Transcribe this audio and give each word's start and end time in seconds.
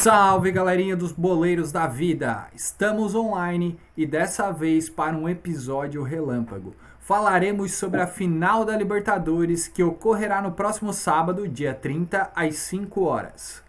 Salve 0.00 0.50
galerinha 0.50 0.96
dos 0.96 1.12
boleiros 1.12 1.70
da 1.70 1.86
vida! 1.86 2.48
Estamos 2.54 3.14
online 3.14 3.78
e 3.94 4.06
dessa 4.06 4.50
vez 4.50 4.88
para 4.88 5.14
um 5.14 5.28
episódio 5.28 6.02
relâmpago. 6.02 6.74
Falaremos 7.00 7.74
sobre 7.74 8.00
a 8.00 8.06
final 8.06 8.64
da 8.64 8.74
Libertadores 8.74 9.68
que 9.68 9.82
ocorrerá 9.82 10.40
no 10.40 10.52
próximo 10.52 10.94
sábado, 10.94 11.46
dia 11.46 11.74
30, 11.74 12.30
às 12.34 12.56
5 12.56 13.02
horas. 13.02 13.62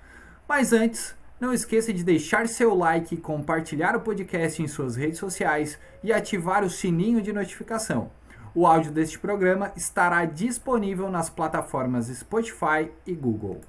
Mas 0.48 0.72
antes, 0.72 1.14
não 1.38 1.54
esqueça 1.54 1.92
de 1.92 2.02
deixar 2.02 2.48
seu 2.48 2.74
like, 2.74 3.18
compartilhar 3.18 3.94
o 3.98 4.00
podcast 4.00 4.64
em 4.64 4.70
suas 4.70 4.96
redes 4.96 5.20
sociais 5.20 5.78
e 6.02 6.14
ativar 6.14 6.64
o 6.64 6.70
sininho 6.70 7.22
de 7.22 7.34
notificação. 7.34 8.10
O 8.56 8.66
áudio 8.66 8.94
deste 8.94 9.20
programa 9.20 9.74
estará 9.76 10.24
disponível 10.24 11.12
nas 11.12 11.30
plataformas 11.30 12.08
Spotify 12.08 12.90
e 13.06 13.14
Google. 13.14 13.60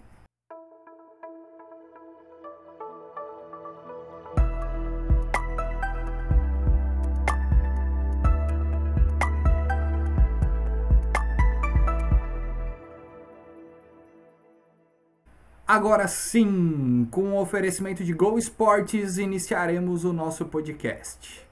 Agora 15.73 16.07
sim, 16.07 17.09
com 17.11 17.33
o 17.33 17.41
oferecimento 17.41 18.05
de 18.05 18.13
Go 18.13 18.37
Esportes, 18.37 19.17
iniciaremos 19.17 20.05
o 20.05 20.13
nosso 20.13 20.45
podcast. 20.45 21.49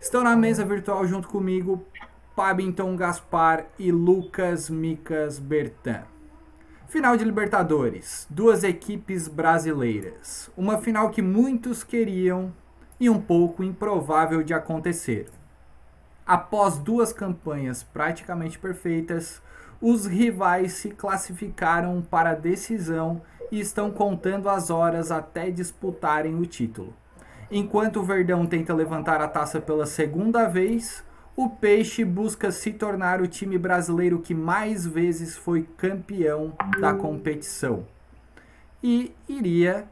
Estão 0.00 0.22
na 0.22 0.36
mesa 0.36 0.64
virtual 0.64 1.04
junto 1.04 1.26
comigo 1.26 1.84
Pabinton 2.36 2.94
Gaspar 2.94 3.66
e 3.76 3.90
Lucas 3.90 4.70
Micas 4.70 5.40
Bertan. 5.40 6.04
Final 6.86 7.16
de 7.16 7.24
Libertadores, 7.24 8.24
duas 8.30 8.62
equipes 8.62 9.26
brasileiras. 9.26 10.48
Uma 10.56 10.78
final 10.78 11.10
que 11.10 11.20
muitos 11.20 11.82
queriam 11.82 12.54
e 13.00 13.10
um 13.10 13.20
pouco 13.20 13.64
improvável 13.64 14.44
de 14.44 14.54
acontecer. 14.54 15.26
Após 16.24 16.78
duas 16.78 17.12
campanhas 17.12 17.82
praticamente 17.82 18.60
perfeitas, 18.60 19.42
os 19.80 20.06
rivais 20.06 20.74
se 20.74 20.90
classificaram 20.90 22.00
para 22.00 22.30
a 22.30 22.34
decisão 22.34 23.20
e 23.50 23.60
estão 23.60 23.90
contando 23.90 24.48
as 24.48 24.70
horas 24.70 25.10
até 25.10 25.50
disputarem 25.50 26.34
o 26.34 26.46
título. 26.46 26.94
Enquanto 27.50 28.00
o 28.00 28.02
Verdão 28.02 28.46
tenta 28.46 28.74
levantar 28.74 29.20
a 29.20 29.28
taça 29.28 29.60
pela 29.60 29.86
segunda 29.86 30.48
vez, 30.48 31.04
o 31.36 31.50
Peixe 31.50 32.04
busca 32.04 32.50
se 32.50 32.72
tornar 32.72 33.20
o 33.20 33.28
time 33.28 33.58
brasileiro 33.58 34.20
que 34.20 34.34
mais 34.34 34.86
vezes 34.86 35.36
foi 35.36 35.68
campeão 35.76 36.52
da 36.80 36.94
competição 36.94 37.84
e 38.82 39.14
iria 39.28 39.86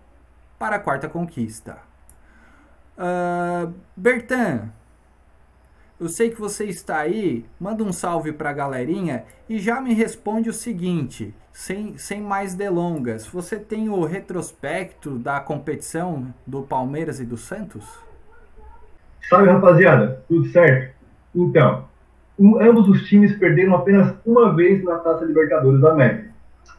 para 0.58 0.77
a 0.77 0.78
quarta 0.78 1.08
conquista. 1.08 1.78
Uh, 2.97 3.72
Bertan, 3.97 4.70
eu 6.00 6.09
sei 6.09 6.31
que 6.31 6.41
você 6.41 6.64
está 6.64 6.98
aí, 6.98 7.45
manda 7.59 7.84
um 7.84 7.92
salve 7.92 8.33
para 8.33 8.50
a 8.50 8.53
galerinha 8.53 9.25
e 9.48 9.59
já 9.59 9.81
me 9.81 9.95
responde 9.95 10.50
o 10.50 10.53
seguinte, 10.53 11.33
sem, 11.53 11.97
sem 11.97 12.20
mais 12.20 12.55
delongas. 12.55 13.27
Você 13.28 13.56
tem 13.56 13.89
o 13.89 14.05
retrospecto 14.05 15.19
da 15.19 15.39
competição 15.39 16.34
do 16.45 16.62
Palmeiras 16.62 17.20
e 17.20 17.25
do 17.25 17.37
Santos? 17.37 17.84
Salve 19.28 19.48
rapaziada, 19.48 20.22
tudo 20.28 20.47
certo? 20.48 20.94
Então, 21.33 21.84
um, 22.38 22.60
ambos 22.60 22.88
os 22.88 23.06
times 23.06 23.33
perderam 23.38 23.77
apenas 23.77 24.15
uma 24.27 24.53
vez 24.53 24.83
na 24.83 24.99
Taça 24.99 25.25
Libertadores 25.25 25.81
da 25.81 25.93
América, 25.93 26.31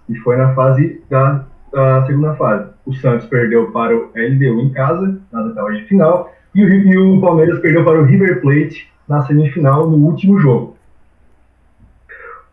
e 0.09 0.15
foi 0.17 0.35
na 0.35 0.53
fase 0.53 1.01
da, 1.09 1.45
da 1.71 2.05
segunda 2.05 2.35
fase. 2.35 2.69
O 2.85 2.93
Santos 2.93 3.25
perdeu 3.27 3.71
para 3.71 3.95
o 3.95 4.11
LDU 4.13 4.59
em 4.59 4.73
casa, 4.73 5.21
na 5.31 5.43
oitava 5.43 5.73
de 5.73 5.85
final, 5.85 6.33
e 6.53 6.63
o, 6.63 6.69
e 6.69 6.97
o 6.97 7.21
Palmeiras 7.21 7.59
perdeu 7.59 7.83
para 7.85 7.99
o 7.99 8.03
River 8.03 8.41
Plate 8.41 8.93
na 9.07 9.25
semifinal 9.25 9.89
no 9.89 9.97
último 9.97 10.39
jogo. 10.39 10.75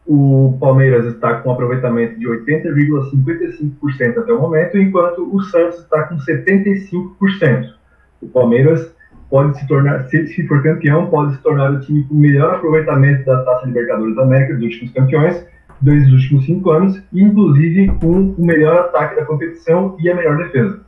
O 0.07 0.57
Palmeiras 0.61 1.07
está 1.07 1.35
com 1.37 1.49
um 1.49 1.53
aproveitamento 1.53 2.19
de 2.19 2.27
80,55% 2.27 4.19
até 4.19 4.33
o 4.33 4.41
momento, 4.41 4.77
enquanto 4.77 5.35
o 5.35 5.43
Santos 5.45 5.79
está 5.79 6.03
com 6.05 6.17
75%. 6.17 7.73
O 8.21 8.29
Palmeiras 8.29 8.93
pode 9.31 9.59
se 9.59 9.67
tornar, 9.67 10.05
se, 10.09 10.47
for 10.47 10.63
campeão, 10.63 11.07
pode 11.07 11.37
se 11.37 11.43
tornar 11.43 11.73
o 11.73 11.81
time 11.81 12.05
com 12.05 12.15
o 12.15 12.19
melhor 12.19 12.57
aproveitamento 12.57 13.25
da 13.25 13.43
Taça 13.45 13.67
Libertadores 13.67 14.17
da 14.17 14.23
América 14.25 14.55
dos 14.55 14.65
últimos 14.65 14.93
campeões, 14.93 15.47
dos 15.81 16.13
últimos 16.13 16.45
cinco 16.45 16.71
anos, 16.71 17.03
inclusive 17.13 17.89
com 17.99 18.35
o 18.37 18.45
melhor 18.45 18.81
ataque 18.81 19.17
da 19.17 19.25
competição 19.25 19.97
e 20.01 20.11
a 20.11 20.15
melhor 20.15 20.37
defesa. 20.37 20.81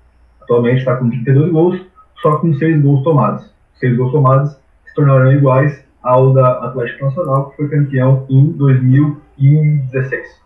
Atualmente 0.42 0.80
está 0.80 0.96
com 0.96 1.08
32 1.08 1.52
gols, 1.52 1.80
só 2.20 2.36
com 2.36 2.52
6 2.52 2.82
gols 2.82 3.02
tomados. 3.02 3.50
6 3.80 3.96
gols 3.96 4.12
tomados 4.12 4.63
tornaram 4.94 5.32
iguais 5.32 5.84
ao 6.02 6.32
da 6.32 6.64
Atlético 6.64 7.04
Nacional, 7.04 7.50
que 7.50 7.56
foi 7.56 7.68
campeão 7.68 8.26
em 8.28 8.52
2016. 8.52 10.44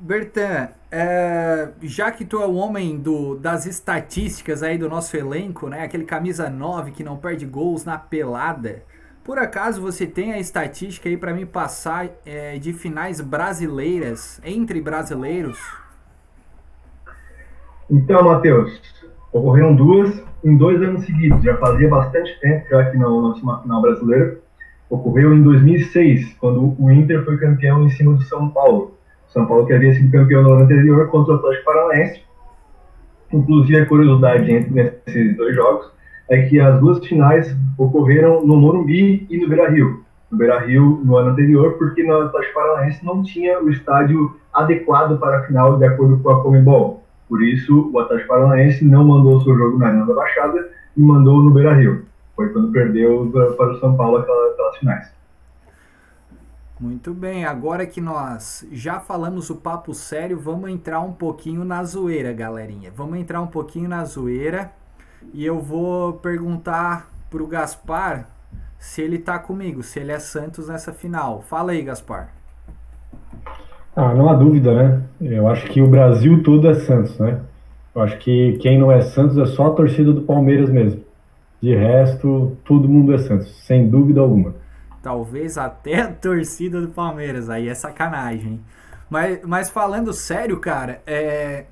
Bertan, 0.00 0.68
é, 0.90 1.68
já 1.82 2.10
que 2.10 2.24
tu 2.24 2.40
é 2.40 2.46
o 2.46 2.54
homem 2.54 2.98
do, 2.98 3.34
das 3.36 3.66
estatísticas 3.66 4.62
aí 4.62 4.78
do 4.78 4.88
nosso 4.88 5.16
elenco, 5.16 5.68
né? 5.68 5.82
Aquele 5.82 6.04
camisa 6.04 6.48
9 6.48 6.92
que 6.92 7.02
não 7.02 7.16
perde 7.16 7.44
gols 7.44 7.84
na 7.84 7.98
pelada. 7.98 8.82
Por 9.24 9.38
acaso 9.38 9.82
você 9.82 10.06
tem 10.06 10.32
a 10.32 10.38
estatística 10.38 11.08
aí 11.08 11.16
para 11.16 11.34
me 11.34 11.44
passar 11.44 12.08
é, 12.24 12.58
de 12.58 12.72
finais 12.72 13.20
brasileiras 13.20 14.40
entre 14.42 14.80
brasileiros? 14.80 15.58
Então, 17.90 18.22
Matheus, 18.22 18.80
ocorreram 19.32 19.74
duas 19.74 20.27
em 20.44 20.56
dois 20.56 20.80
anos 20.82 21.04
seguidos. 21.04 21.42
Já 21.42 21.56
fazia 21.56 21.88
bastante 21.88 22.38
tempo 22.40 22.66
já 22.70 22.90
que 22.90 22.96
não 22.96 23.22
na 23.22 23.28
última 23.28 23.62
final 23.62 23.82
brasileira. 23.82 24.38
Ocorreu 24.90 25.34
em 25.34 25.42
2006, 25.42 26.34
quando 26.40 26.74
o 26.78 26.90
Inter 26.90 27.24
foi 27.24 27.36
campeão 27.36 27.84
em 27.84 27.90
cima 27.90 28.14
do 28.14 28.22
São 28.22 28.48
Paulo. 28.48 28.94
São 29.28 29.46
Paulo 29.46 29.66
que 29.66 29.74
havia 29.74 29.94
sido 29.94 30.10
campeão 30.10 30.42
no 30.42 30.52
ano 30.52 30.64
anterior 30.64 31.08
contra 31.08 31.34
o 31.34 31.36
Atlético 31.36 31.64
Paranaense. 31.64 32.22
Inclusive, 33.32 33.80
a 33.80 33.86
curiosidade 33.86 34.50
entre 34.50 34.94
esses 35.06 35.36
dois 35.36 35.54
jogos 35.54 35.92
é 36.30 36.42
que 36.42 36.58
as 36.58 36.80
duas 36.80 37.04
finais 37.06 37.54
ocorreram 37.76 38.46
no 38.46 38.56
Morumbi 38.56 39.26
e 39.28 39.38
no 39.38 39.48
Beira-Rio. 39.48 40.04
No 40.30 40.38
Beira-Rio 40.38 41.02
no 41.04 41.16
ano 41.16 41.30
anterior, 41.30 41.74
porque 41.74 42.02
no 42.02 42.22
Atlético 42.22 42.54
Paranaense 42.54 43.04
não 43.04 43.22
tinha 43.22 43.62
o 43.62 43.70
estádio 43.70 44.36
adequado 44.52 45.18
para 45.18 45.38
a 45.38 45.42
final 45.42 45.78
de 45.78 45.84
acordo 45.84 46.18
com 46.18 46.30
a 46.30 46.42
Comembol. 46.42 47.02
Por 47.28 47.42
isso, 47.42 47.90
o 47.92 47.98
Atlético 47.98 48.28
Paranaense 48.28 48.84
não 48.84 49.04
mandou 49.04 49.36
o 49.36 49.44
seu 49.44 49.56
jogo 49.56 49.78
na 49.78 49.88
Arena 49.88 50.06
da 50.06 50.14
Baixada 50.14 50.70
e 50.96 51.02
mandou 51.02 51.42
no 51.42 51.50
Beira-Rio. 51.50 52.06
Foi 52.34 52.48
quando 52.50 52.72
perdeu 52.72 53.30
para 53.56 53.72
o 53.72 53.80
São 53.80 53.96
Paulo 53.96 54.18
aquelas 54.18 54.76
finais. 54.78 55.18
Muito 56.80 57.12
bem, 57.12 57.44
agora 57.44 57.84
que 57.84 58.00
nós 58.00 58.64
já 58.70 59.00
falamos 59.00 59.50
o 59.50 59.56
papo 59.56 59.92
sério, 59.92 60.38
vamos 60.38 60.70
entrar 60.70 61.00
um 61.00 61.12
pouquinho 61.12 61.64
na 61.64 61.82
zoeira, 61.82 62.32
galerinha. 62.32 62.92
Vamos 62.94 63.18
entrar 63.18 63.40
um 63.40 63.48
pouquinho 63.48 63.88
na 63.88 64.04
zoeira 64.04 64.70
e 65.34 65.44
eu 65.44 65.60
vou 65.60 66.12
perguntar 66.14 67.10
pro 67.28 67.48
Gaspar 67.48 68.28
se 68.78 69.02
ele 69.02 69.18
tá 69.18 69.40
comigo, 69.40 69.82
se 69.82 69.98
ele 69.98 70.12
é 70.12 70.20
Santos 70.20 70.68
nessa 70.68 70.92
final. 70.92 71.42
Fala 71.42 71.72
aí, 71.72 71.82
Gaspar. 71.82 72.32
Ah, 74.00 74.14
não 74.14 74.28
há 74.28 74.34
dúvida, 74.34 74.72
né? 74.72 75.02
Eu 75.20 75.48
acho 75.48 75.66
que 75.72 75.82
o 75.82 75.88
Brasil 75.88 76.40
todo 76.44 76.70
é 76.70 76.74
Santos, 76.74 77.18
né? 77.18 77.40
Eu 77.92 78.00
acho 78.00 78.16
que 78.18 78.56
quem 78.58 78.78
não 78.78 78.92
é 78.92 79.00
Santos 79.02 79.36
é 79.36 79.44
só 79.44 79.66
a 79.66 79.70
torcida 79.74 80.12
do 80.12 80.22
Palmeiras 80.22 80.70
mesmo. 80.70 81.02
De 81.60 81.74
resto, 81.74 82.56
todo 82.64 82.88
mundo 82.88 83.12
é 83.12 83.18
Santos, 83.18 83.48
sem 83.66 83.90
dúvida 83.90 84.20
alguma. 84.20 84.54
Talvez 85.02 85.58
até 85.58 86.02
a 86.02 86.12
torcida 86.12 86.80
do 86.80 86.92
Palmeiras, 86.92 87.50
aí 87.50 87.68
é 87.68 87.74
sacanagem. 87.74 88.60
Mas, 89.10 89.40
mas 89.42 89.68
falando 89.68 90.12
sério, 90.12 90.60
cara, 90.60 91.02
é... 91.04 91.64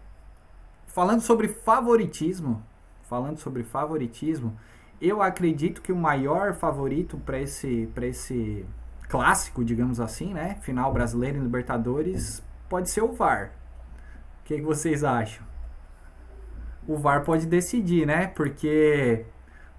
falando 0.88 1.20
sobre 1.20 1.46
favoritismo, 1.46 2.61
falando 3.08 3.38
sobre 3.38 3.62
favoritismo, 3.62 4.52
eu 5.00 5.22
acredito 5.22 5.81
que 5.81 5.93
o 5.93 5.96
maior 5.96 6.55
favorito 6.55 7.19
para 7.19 7.38
esse, 7.38 7.88
esse 8.02 8.67
clássico, 9.08 9.64
digamos 9.64 10.00
assim, 10.00 10.35
né? 10.35 10.56
Final 10.62 10.93
brasileiro 10.93 11.38
em 11.38 11.43
Libertadores, 11.43 12.43
pode 12.69 12.91
ser 12.91 13.03
o 13.03 13.12
VAR. 13.12 13.53
O 14.41 14.44
que, 14.44 14.56
que 14.56 14.62
vocês 14.62 15.05
acham? 15.05 15.44
O 16.87 16.97
VAR 16.97 17.25
pode 17.25 17.47
decidir, 17.47 18.06
né? 18.06 18.29
Porque 18.29 19.25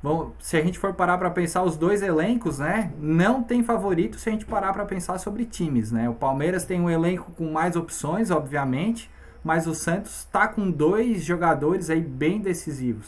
vamos, 0.02 0.34
se 0.40 0.58
a 0.58 0.62
gente 0.62 0.78
for 0.78 0.94
parar 0.94 1.18
para 1.18 1.30
pensar 1.30 1.64
os 1.64 1.78
dois 1.78 2.02
elencos, 2.02 2.60
né? 2.60 2.92
Não 3.00 3.44
tem 3.44 3.64
favorito 3.64 4.18
se 4.18 4.30
a 4.30 4.32
gente 4.32 4.46
parar 4.46 4.74
para 4.74 4.86
pensar 4.86 5.18
sobre 5.18 5.46
times, 5.46 5.92
né? 5.92 6.10
O 6.10 6.14
Palmeiras 6.14 6.66
tem 6.66 6.80
um 6.82 6.90
elenco 6.90 7.32
com 7.32 7.52
mais 7.52 7.76
opções, 7.76 8.32
obviamente, 8.32 9.10
mas 9.44 9.68
o 9.68 9.74
Santos 9.74 10.20
está 10.20 10.48
com 10.48 10.70
dois 10.70 11.24
jogadores 11.24 11.90
aí 11.90 12.02
bem 12.02 12.42
decisivos. 12.42 13.08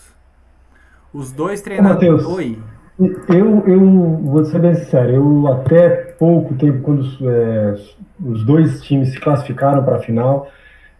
Os 1.13 1.31
dois 1.31 1.61
treinadores. 1.61 2.25
Oi. 2.25 2.61
Eu, 3.29 3.65
eu 3.65 4.17
vou 4.17 4.43
ser 4.43 4.59
bem 4.59 4.75
sincero, 4.75 5.11
eu 5.15 5.47
até 5.47 6.08
pouco 6.19 6.53
tempo, 6.55 6.81
quando 6.81 7.07
é, 7.23 7.75
os 8.23 8.45
dois 8.45 8.81
times 8.81 9.13
se 9.13 9.19
classificaram 9.19 9.83
para 9.83 9.95
a 9.95 9.99
final, 9.99 10.49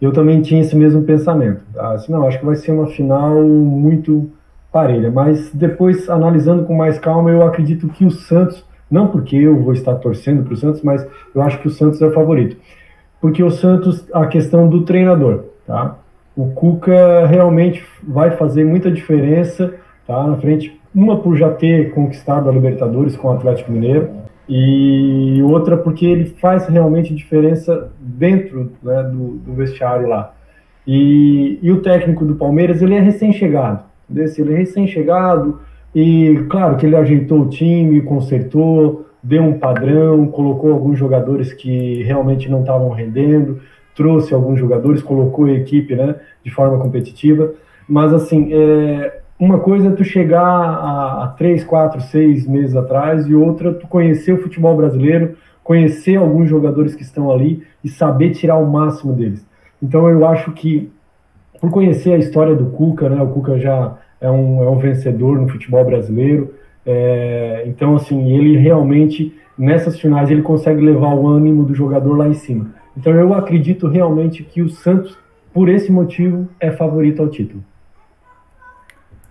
eu 0.01 0.13
também 0.13 0.41
tinha 0.41 0.61
esse 0.61 0.75
mesmo 0.75 1.03
pensamento. 1.03 1.61
Tá? 1.73 1.91
Assim, 1.91 2.11
não, 2.11 2.25
acho 2.25 2.39
que 2.39 2.45
vai 2.45 2.55
ser 2.55 2.71
uma 2.71 2.87
final 2.87 3.43
muito 3.43 4.31
parelha, 4.71 5.11
mas 5.11 5.51
depois, 5.53 6.09
analisando 6.09 6.63
com 6.63 6.73
mais 6.73 6.97
calma, 6.97 7.29
eu 7.29 7.43
acredito 7.43 7.89
que 7.89 8.05
o 8.05 8.11
Santos, 8.11 8.63
não 8.89 9.07
porque 9.07 9.35
eu 9.35 9.61
vou 9.61 9.73
estar 9.73 9.95
torcendo 9.95 10.43
para 10.43 10.53
o 10.53 10.57
Santos, 10.57 10.81
mas 10.81 11.05
eu 11.35 11.41
acho 11.41 11.59
que 11.59 11.67
o 11.67 11.71
Santos 11.71 12.01
é 12.01 12.07
o 12.07 12.13
favorito. 12.13 12.55
Porque 13.19 13.43
o 13.43 13.51
Santos, 13.51 14.05
a 14.13 14.25
questão 14.27 14.69
do 14.69 14.83
treinador, 14.83 15.43
tá? 15.67 15.97
O 16.37 16.51
Cuca 16.51 17.25
realmente 17.27 17.83
vai 18.01 18.31
fazer 18.37 18.63
muita 18.63 18.89
diferença, 18.89 19.73
tá? 20.07 20.23
Na 20.23 20.37
frente, 20.37 20.79
uma 20.95 21.17
por 21.17 21.35
já 21.35 21.51
ter 21.51 21.91
conquistado 21.91 22.49
a 22.49 22.53
Libertadores 22.53 23.17
com 23.17 23.27
o 23.27 23.31
Atlético 23.31 23.71
Mineiro, 23.71 24.09
e 24.49 25.43
outra 25.43 25.77
porque 25.77 26.05
ele 26.05 26.25
faz 26.25 26.67
realmente 26.67 27.13
diferença 27.13 27.91
dentro 27.99 28.71
né, 28.81 29.03
do, 29.03 29.35
do, 29.35 29.53
vestiário 29.53 30.07
lá. 30.07 30.33
E, 30.87 31.59
e, 31.61 31.71
o 31.71 31.81
técnico 31.81 32.25
do 32.25 32.33
Palmeiras, 32.33 32.81
ele 32.81 32.95
é 32.95 32.99
recém-chegado, 32.99 33.83
desse 34.09 34.41
ele 34.41 34.53
é 34.55 34.57
recém-chegado, 34.57 35.61
e 35.93 36.45
claro 36.49 36.77
que 36.77 36.85
ele 36.87 36.95
ajeitou 36.95 37.41
o 37.41 37.49
time, 37.49 38.01
consertou, 38.01 39.05
deu 39.21 39.43
um 39.43 39.59
padrão, 39.59 40.25
colocou 40.25 40.71
alguns 40.71 40.97
jogadores 40.97 41.53
que 41.53 42.01
realmente 42.01 42.49
não 42.49 42.61
estavam 42.61 42.89
rendendo, 42.89 43.59
trouxe 43.95 44.33
alguns 44.33 44.59
jogadores, 44.59 45.03
colocou 45.03 45.45
a 45.45 45.51
equipe 45.51 45.95
né, 45.95 46.15
de 46.43 46.49
forma 46.49 46.79
competitiva, 46.79 47.53
mas 47.87 48.11
assim, 48.13 48.49
é, 48.51 49.19
uma 49.39 49.59
coisa 49.59 49.87
é 49.87 49.91
tu 49.91 50.03
chegar 50.03 50.43
a, 50.43 51.23
a 51.23 51.27
três, 51.29 51.63
quatro, 51.63 52.01
seis 52.01 52.45
meses 52.45 52.75
atrás 52.75 53.25
e 53.25 53.33
outra 53.33 53.73
tu 53.73 53.87
conhecer 53.87 54.33
o 54.33 54.41
futebol 54.41 54.75
brasileiro, 54.75 55.37
conhecer 55.63 56.17
alguns 56.17 56.49
jogadores 56.49 56.93
que 56.93 57.03
estão 57.03 57.31
ali 57.31 57.63
e 57.81 57.87
saber 57.87 58.31
tirar 58.31 58.57
o 58.57 58.69
máximo 58.69 59.13
deles. 59.13 59.45
Então 59.81 60.09
eu 60.09 60.27
acho 60.27 60.51
que 60.51 60.91
por 61.61 61.71
conhecer 61.71 62.13
a 62.13 62.17
história 62.17 62.53
do 62.53 62.65
Cuca, 62.71 63.09
né, 63.09 63.21
o 63.21 63.27
Cuca 63.27 63.57
já 63.57 63.97
é 64.19 64.29
um, 64.29 64.61
é 64.61 64.69
um 64.69 64.77
vencedor 64.77 65.39
no 65.39 65.47
futebol 65.47 65.85
brasileiro, 65.85 66.53
é, 66.85 67.63
então 67.65 67.95
assim 67.95 68.31
ele 68.31 68.57
realmente 68.57 69.33
nessas 69.57 69.99
finais 69.99 70.29
ele 70.29 70.41
consegue 70.41 70.81
levar 70.81 71.13
o 71.13 71.27
ânimo 71.27 71.63
do 71.63 71.73
jogador 71.73 72.17
lá 72.17 72.27
em 72.27 72.33
cima. 72.33 72.71
Então 72.97 73.13
eu 73.13 73.33
acredito 73.33 73.87
realmente 73.87 74.43
que 74.43 74.61
o 74.61 74.69
Santos 74.69 75.17
por 75.53 75.69
esse 75.69 75.91
motivo 75.91 76.47
é 76.59 76.71
favorito 76.71 77.21
ao 77.21 77.29
título. 77.29 77.63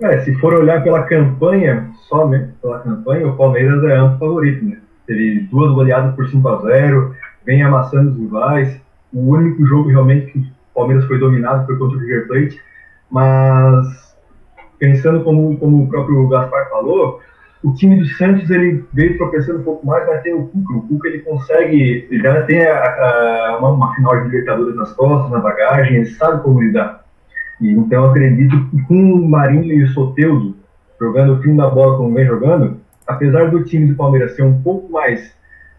É, 0.00 0.20
se 0.20 0.34
for 0.36 0.54
olhar 0.54 0.82
pela 0.82 1.02
campanha, 1.02 1.90
só 2.08 2.28
né, 2.28 2.50
pela 2.62 2.78
campanha, 2.80 3.26
o 3.26 3.36
Palmeiras 3.36 3.82
é 3.84 3.96
amplo 3.96 4.18
favorito, 4.18 4.64
né? 4.64 4.78
Teve 5.06 5.40
duas 5.50 5.72
goleadas 5.72 6.14
por 6.14 6.28
5 6.28 6.48
a 6.48 6.60
0 6.60 7.14
vem 7.44 7.62
amassando 7.62 8.12
os 8.12 8.18
rivais. 8.18 8.80
O 9.12 9.30
único 9.30 9.64
jogo 9.66 9.88
realmente 9.88 10.30
que 10.30 10.38
o 10.38 10.44
Palmeiras 10.74 11.06
foi 11.06 11.18
dominado 11.18 11.66
foi 11.66 11.78
contra 11.78 11.96
o 11.96 12.00
River 12.00 12.28
Plate, 12.28 12.60
mas 13.10 14.14
pensando 14.78 15.24
como, 15.24 15.56
como 15.58 15.82
o 15.82 15.88
próprio 15.88 16.28
Gaspar 16.28 16.68
falou, 16.68 17.20
o 17.64 17.72
time 17.74 17.96
do 17.96 18.06
Santos 18.06 18.48
ele 18.50 18.84
veio 18.92 19.16
tropeçando 19.16 19.60
um 19.60 19.64
pouco 19.64 19.84
mais, 19.84 20.06
mas 20.06 20.22
tem 20.22 20.34
o 20.34 20.46
Cuca. 20.46 20.74
O 20.74 20.82
Cuca 20.82 21.08
ele 21.08 21.20
consegue, 21.20 22.06
ele 22.08 22.22
já 22.22 22.42
tem 22.42 22.64
a, 22.64 22.84
a, 22.84 23.56
uma, 23.58 23.70
uma 23.70 23.94
final 23.94 24.16
de 24.16 24.24
Libertadores 24.24 24.76
nas 24.76 24.92
costas, 24.92 25.30
na 25.30 25.40
bagagem, 25.40 25.96
ele 25.96 26.06
sabe 26.06 26.42
como 26.42 26.60
lidar. 26.60 27.04
Então 27.60 28.04
acredito 28.04 28.68
que 28.70 28.82
com 28.82 29.12
o 29.12 29.28
Marinho 29.28 29.72
e 29.72 29.82
o 29.84 29.88
Soteudo 29.88 30.56
jogando 31.00 31.34
o 31.34 31.42
fim 31.42 31.54
da 31.56 31.68
bola 31.70 31.96
como 31.96 32.14
vem 32.14 32.26
jogando, 32.26 32.78
apesar 33.06 33.50
do 33.50 33.64
time 33.64 33.86
do 33.86 33.94
Palmeiras 33.94 34.34
ser 34.34 34.42
um 34.42 34.60
pouco 34.62 34.90
mais 34.92 35.32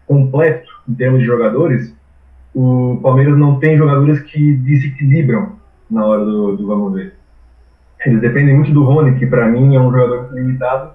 completo 0.06 0.68
em 0.88 0.94
termos 0.94 1.20
de 1.20 1.26
jogadores, 1.26 1.94
o 2.54 2.98
Palmeiras 3.02 3.36
não 3.38 3.58
tem 3.58 3.76
jogadores 3.76 4.20
que 4.20 4.54
desequilibram 4.54 5.52
na 5.90 6.04
hora 6.04 6.24
do, 6.24 6.56
do 6.56 6.66
vamos 6.66 6.94
ver. 6.94 7.14
Eles 8.04 8.20
dependem 8.20 8.56
muito 8.56 8.72
do 8.72 8.82
Rony, 8.82 9.18
que 9.18 9.26
para 9.26 9.46
mim 9.46 9.76
é 9.76 9.80
um 9.80 9.92
jogador 9.92 10.32
limitado, 10.32 10.92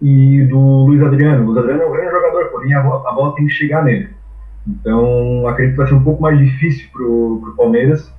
e 0.00 0.42
do 0.42 0.58
Luiz 0.58 1.02
Adriano. 1.02 1.42
O 1.42 1.46
Luiz 1.46 1.58
Adriano 1.58 1.82
é 1.82 1.86
um 1.86 1.92
grande 1.92 2.10
jogador, 2.10 2.44
porém 2.50 2.74
a 2.74 2.82
bola, 2.82 3.08
a 3.08 3.12
bola 3.12 3.34
tem 3.34 3.46
que 3.46 3.52
chegar 3.54 3.82
nele. 3.82 4.10
Então 4.66 5.46
acredito 5.48 5.72
que 5.72 5.78
vai 5.78 5.88
ser 5.88 5.94
um 5.94 6.04
pouco 6.04 6.22
mais 6.22 6.38
difícil 6.38 6.88
para 6.92 7.02
o 7.02 7.54
Palmeiras 7.56 8.12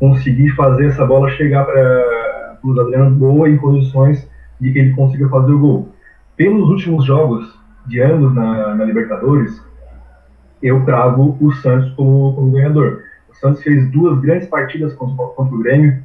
conseguir 0.00 0.48
fazer 0.56 0.86
essa 0.86 1.04
bola 1.04 1.30
chegar 1.32 1.64
para 1.66 2.58
o 2.64 2.80
Adriano 2.80 3.14
boa 3.14 3.48
em 3.48 3.58
condições 3.58 4.26
de 4.58 4.72
que 4.72 4.78
ele 4.78 4.94
consiga 4.94 5.28
fazer 5.28 5.52
o 5.52 5.58
gol. 5.58 5.88
Pelos 6.36 6.70
últimos 6.70 7.04
jogos 7.04 7.54
de 7.86 8.00
ambos 8.00 8.34
na, 8.34 8.74
na 8.74 8.84
Libertadores, 8.84 9.62
eu 10.62 10.84
trago 10.86 11.36
o 11.38 11.52
Santos 11.52 11.92
como, 11.92 12.34
como, 12.34 12.50
ganhador. 12.52 13.02
O 13.30 13.34
Santos 13.36 13.62
fez 13.62 13.90
duas 13.90 14.18
grandes 14.20 14.48
partidas 14.48 14.94
contra, 14.94 15.26
contra 15.26 15.54
o 15.54 15.58
Grêmio, 15.58 16.02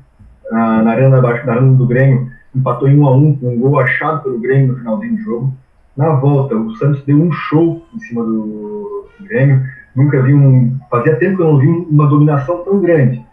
na, 0.51 0.83
na, 0.83 0.91
arena, 0.91 1.21
na 1.21 1.29
arena 1.29 1.73
do 1.73 1.87
Grêmio, 1.87 2.29
empatou 2.53 2.89
em 2.89 2.99
1 2.99 3.07
a 3.07 3.15
1 3.15 3.35
com 3.37 3.53
um 3.53 3.59
gol 3.59 3.79
achado 3.79 4.23
pelo 4.23 4.39
Grêmio 4.39 4.73
no 4.73 4.77
finalzinho 4.77 5.15
do 5.15 5.23
jogo. 5.23 5.53
Na 5.95 6.09
volta, 6.15 6.55
o 6.55 6.75
Santos 6.75 7.01
deu 7.05 7.17
um 7.17 7.31
show 7.31 7.85
em 7.95 7.99
cima 7.99 8.23
do, 8.23 9.07
Grêmio. 9.21 9.63
Nunca 9.95 10.21
vi 10.21 10.33
um. 10.33 10.77
Fazia 10.91 11.15
tempo 11.15 11.37
que 11.37 11.41
eu 11.41 11.53
não 11.53 11.57
vi 11.57 11.67
uma 11.67 12.07
dominação 12.07 12.63
tão 12.65 12.81
grande 12.81 13.25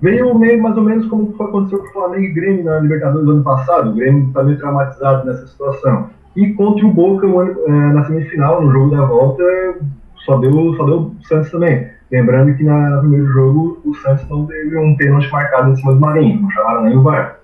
veio 0.00 0.38
meio 0.38 0.62
mais 0.62 0.76
ou 0.76 0.82
menos 0.82 1.06
como 1.08 1.34
aconteceu 1.40 1.78
com 1.78 1.88
o 1.88 1.92
Flamengo 1.92 2.24
e 2.24 2.32
Grêmio 2.32 2.64
na 2.64 2.78
Libertadores 2.80 3.26
do 3.26 3.32
ano 3.32 3.44
passado. 3.44 3.90
O 3.90 3.94
Grêmio 3.94 4.28
está 4.28 4.42
meio 4.42 4.58
traumatizado 4.58 5.26
nessa 5.26 5.46
situação. 5.46 6.10
E 6.36 6.52
contra 6.52 6.86
o 6.86 6.92
Boca 6.92 7.26
eh, 7.26 7.70
na 7.70 8.04
semifinal, 8.04 8.62
no 8.62 8.70
jogo 8.70 8.94
da 8.94 9.06
volta, 9.06 9.42
só 10.24 10.36
deu, 10.36 10.74
só 10.76 10.84
deu 10.84 10.98
o 10.98 11.24
Santos 11.26 11.50
também. 11.50 11.88
Lembrando 12.10 12.54
que 12.54 12.62
na, 12.62 12.90
no 12.90 13.00
primeiro 13.00 13.26
jogo 13.28 13.80
o 13.84 13.94
Santos 13.96 14.28
não 14.28 14.46
teve 14.46 14.76
um 14.76 14.96
pênalti 14.96 15.30
marcado 15.32 15.72
em 15.72 15.76
cima 15.76 15.94
do 15.94 16.00
Marinho, 16.00 16.42
não 16.42 16.50
chamaram 16.50 16.82
nem 16.84 16.96
o 16.96 17.02
VAR. 17.02 17.40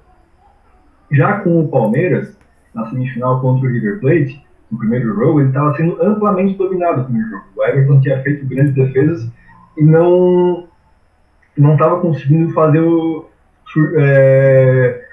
Já 1.11 1.41
com 1.41 1.61
o 1.61 1.69
Palmeiras, 1.69 2.37
na 2.75 2.89
semifinal 2.89 3.41
contra 3.41 3.67
o 3.67 3.73
River 3.73 4.01
Plate, 4.01 4.45
no 4.71 4.79
primeiro 4.79 5.15
jogo, 5.15 5.41
ele 5.41 5.49
estava 5.49 5.77
sendo 5.77 6.03
amplamente 6.03 6.57
dominado 6.57 6.99
no 6.99 7.05
primeiro 7.05 7.31
jogo. 7.31 7.45
O 7.57 7.65
Everton 7.65 8.01
tinha 8.01 8.23
feito 8.23 8.47
grandes 8.47 8.75
defesas 8.75 9.29
e 9.77 9.85
não 9.85 10.67
não 11.57 11.75
estava 11.75 12.01
conseguindo 12.01 12.53
fazer 12.53 12.81
o, 12.81 13.27
é, 13.97 15.05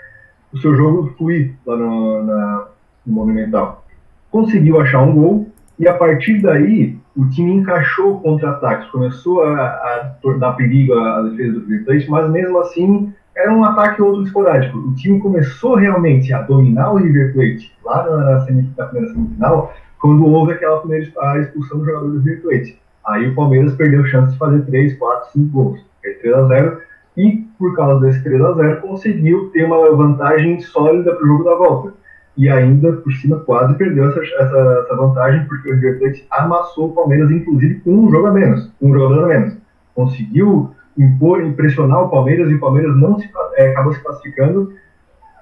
o 0.54 0.58
seu 0.58 0.76
jogo 0.76 1.14
fluir 1.18 1.54
lá 1.66 1.76
no, 1.76 2.24
na, 2.24 2.68
no 3.06 3.14
Monumental. 3.14 3.86
Conseguiu 4.32 4.80
achar 4.80 5.02
um 5.02 5.14
gol 5.14 5.50
e 5.78 5.88
a 5.88 5.94
partir 5.94 6.42
daí 6.42 6.98
o 7.16 7.28
time 7.30 7.56
encaixou 7.56 8.20
contra-ataques, 8.22 8.90
começou 8.90 9.44
a, 9.44 9.66
a, 9.66 10.12
dar 10.38 10.54
perigo 10.54 10.94
à, 10.94 11.22
defesa 11.24 11.60
do 11.60 11.66
River 11.66 11.86
Plate, 11.86 12.10
mas 12.10 12.30
mesmo 12.30 12.60
assim 12.60 13.14
era 13.36 13.52
um 13.54 13.64
ataque 13.64 14.02
outro 14.02 14.24
esporádico. 14.24 14.78
O 14.78 14.96
time 14.96 15.20
começou 15.20 15.76
realmente 15.76 16.34
a 16.34 16.42
dominar 16.42 16.92
o 16.92 16.98
River 16.98 17.34
Plate 17.34 17.74
lá 17.84 18.04
na, 18.10 18.18
na, 18.18 18.86
primeira 18.86 19.14
semifinal, 19.14 19.74
quando 20.00 20.26
houve 20.26 20.54
aquela 20.54 20.80
primeira 20.80 21.06
expulsão 21.42 21.80
do 21.80 21.86
jogador 21.86 22.10
do 22.10 22.20
River 22.20 22.42
Plate. 22.42 22.82
Aí 23.06 23.28
o 23.28 23.36
Palmeiras 23.36 23.74
perdeu 23.76 24.06
chance 24.06 24.34
de 24.34 24.38
fazer 24.38 24.66
3, 24.66 24.98
4, 24.98 25.32
5 25.34 25.52
gols. 25.52 25.89
3 26.02 26.34
a 26.34 26.48
0 26.48 26.82
e 27.18 27.46
por 27.58 27.76
causa 27.76 28.00
desse 28.06 28.24
3 28.24 28.42
a 28.42 28.54
0 28.54 28.82
conseguiu 28.82 29.50
ter 29.50 29.66
uma 29.66 29.96
vantagem 29.96 30.60
sólida 30.62 31.14
para 31.14 31.24
o 31.24 31.28
jogo 31.28 31.44
da 31.44 31.56
volta. 31.56 31.94
E 32.38 32.48
ainda 32.48 32.94
por 32.94 33.12
cima 33.14 33.40
quase 33.40 33.76
perdeu 33.76 34.10
essa, 34.10 34.22
essa, 34.22 34.84
essa 34.86 34.96
vantagem 34.96 35.46
porque 35.46 35.72
o 35.72 35.76
River 35.76 36.24
amassou 36.32 36.90
o 36.90 36.94
Palmeiras, 36.94 37.30
inclusive 37.32 37.82
com 37.82 37.92
um 37.92 38.12
jogo 38.12 38.28
a 38.28 38.32
menos, 38.32 38.72
um 38.82 38.94
jogador 38.94 39.26
a 39.26 39.28
menos. 39.28 39.58
Conseguiu 39.94 40.72
impor, 40.98 41.42
impressionar 41.42 42.04
o 42.04 42.10
Palmeiras 42.10 42.50
e 42.50 42.56
o 42.56 42.60
Palmeiras 42.60 42.96
não 42.96 43.20
se, 43.20 43.30
é, 43.56 43.72
acabou 43.72 43.94
se 43.94 44.02
classificando 44.02 44.74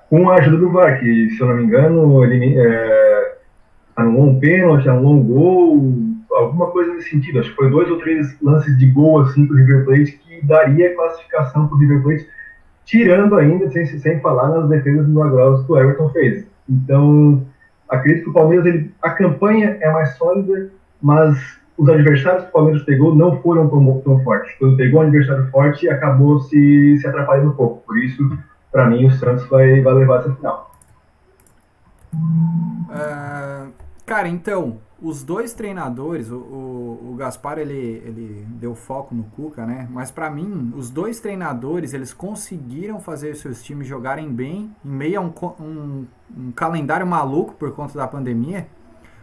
com 0.10 0.30
a 0.30 0.36
ajuda 0.36 0.58
do 0.58 0.72
VAR, 0.72 1.00
que 1.00 1.32
se 1.32 1.42
eu 1.42 1.48
não 1.48 1.56
me 1.56 1.64
engano 1.64 2.24
ele 2.24 2.56
é, 2.58 3.38
anulou 3.96 4.30
um 4.30 4.40
pênalti, 4.40 4.88
anulou 4.88 5.14
um 5.14 5.24
gol, 5.24 5.94
alguma 6.38 6.68
coisa 6.72 6.94
nesse 6.94 7.10
sentido. 7.10 7.40
Acho 7.40 7.50
que 7.50 7.56
foi 7.56 7.70
dois 7.70 7.90
ou 7.90 7.98
três 8.00 8.40
lances 8.42 8.78
de 8.78 8.88
gol 8.88 9.22
assim 9.22 9.46
para 9.46 9.56
o 9.56 9.58
River 9.58 9.86
Plate 9.86 10.12
que 10.12 10.46
daria 10.46 10.96
classificação 10.96 11.68
para 11.68 11.76
o 11.76 11.80
River 11.80 12.04
Plate, 12.04 12.28
tirando 12.86 13.36
ainda, 13.36 13.70
sem, 13.72 13.86
sem 13.86 14.20
falar 14.22 14.50
nas 14.50 14.70
defesas 14.70 15.08
milagrosas 15.08 15.66
que 15.66 15.72
o 15.72 15.78
Everton 15.78 16.10
fez. 16.10 16.46
Então, 16.70 17.46
acredito 17.90 18.24
que 18.26 18.30
o 18.30 18.34
Palmeiras, 18.34 18.66
ele, 18.66 18.94
a 19.02 19.10
campanha 19.12 19.78
é 19.82 19.92
mais 19.92 20.16
sólida, 20.18 20.70
mas 21.02 21.38
os 21.78 21.88
adversários 21.90 22.44
que 22.44 22.50
o 22.50 22.54
Palmeiras 22.54 22.84
pegou 22.84 23.16
não 23.16 23.42
foram 23.42 23.70
tão, 23.70 24.02
tão 24.02 24.24
fortes. 24.24 24.56
Quando 24.58 24.78
pegou 24.78 25.00
um 25.00 25.04
adversário 25.04 25.50
forte, 25.52 25.88
acabou 25.90 26.40
se, 26.40 26.98
se 26.98 27.08
atrapalhando 27.08 27.50
um 27.50 27.56
pouco. 27.56 27.84
Por 27.86 27.98
isso, 27.98 28.38
para 28.72 28.90
mim, 28.90 29.06
o 29.06 29.12
Santos 29.12 29.48
vai, 29.48 29.82
vai 29.82 29.94
levar 29.94 30.22
essa 30.22 30.34
final. 30.34 30.72
Uh, 32.14 33.72
cara, 34.06 34.28
então, 34.28 34.80
os 35.02 35.24
dois 35.24 35.54
treinadores, 35.54 36.30
o, 36.32 36.38
o, 36.38 37.12
o, 37.12 37.16
Gaspar 37.16 37.60
ele, 37.60 38.02
ele 38.04 38.48
deu 38.50 38.74
foco 38.74 39.14
no 39.14 39.24
Cuca, 39.26 39.66
né? 39.66 39.88
Mas 39.92 40.10
para 40.10 40.30
mim, 40.30 40.74
os 40.76 40.90
dois 40.90 41.20
treinadores 41.20 41.94
eles 41.94 42.14
conseguiram 42.14 43.00
fazer 43.00 43.36
seus 43.36 43.62
times 43.62 43.88
jogarem 43.88 44.32
bem 44.32 44.76
em 44.84 44.90
meio 44.90 45.20
a 45.20 45.24
um, 45.24 45.34
um, 45.60 46.06
um 46.36 46.52
calendário 46.52 47.06
maluco 47.06 47.54
por 47.54 47.74
conta 47.74 47.98
da 47.98 48.08
pandemia. 48.08 48.68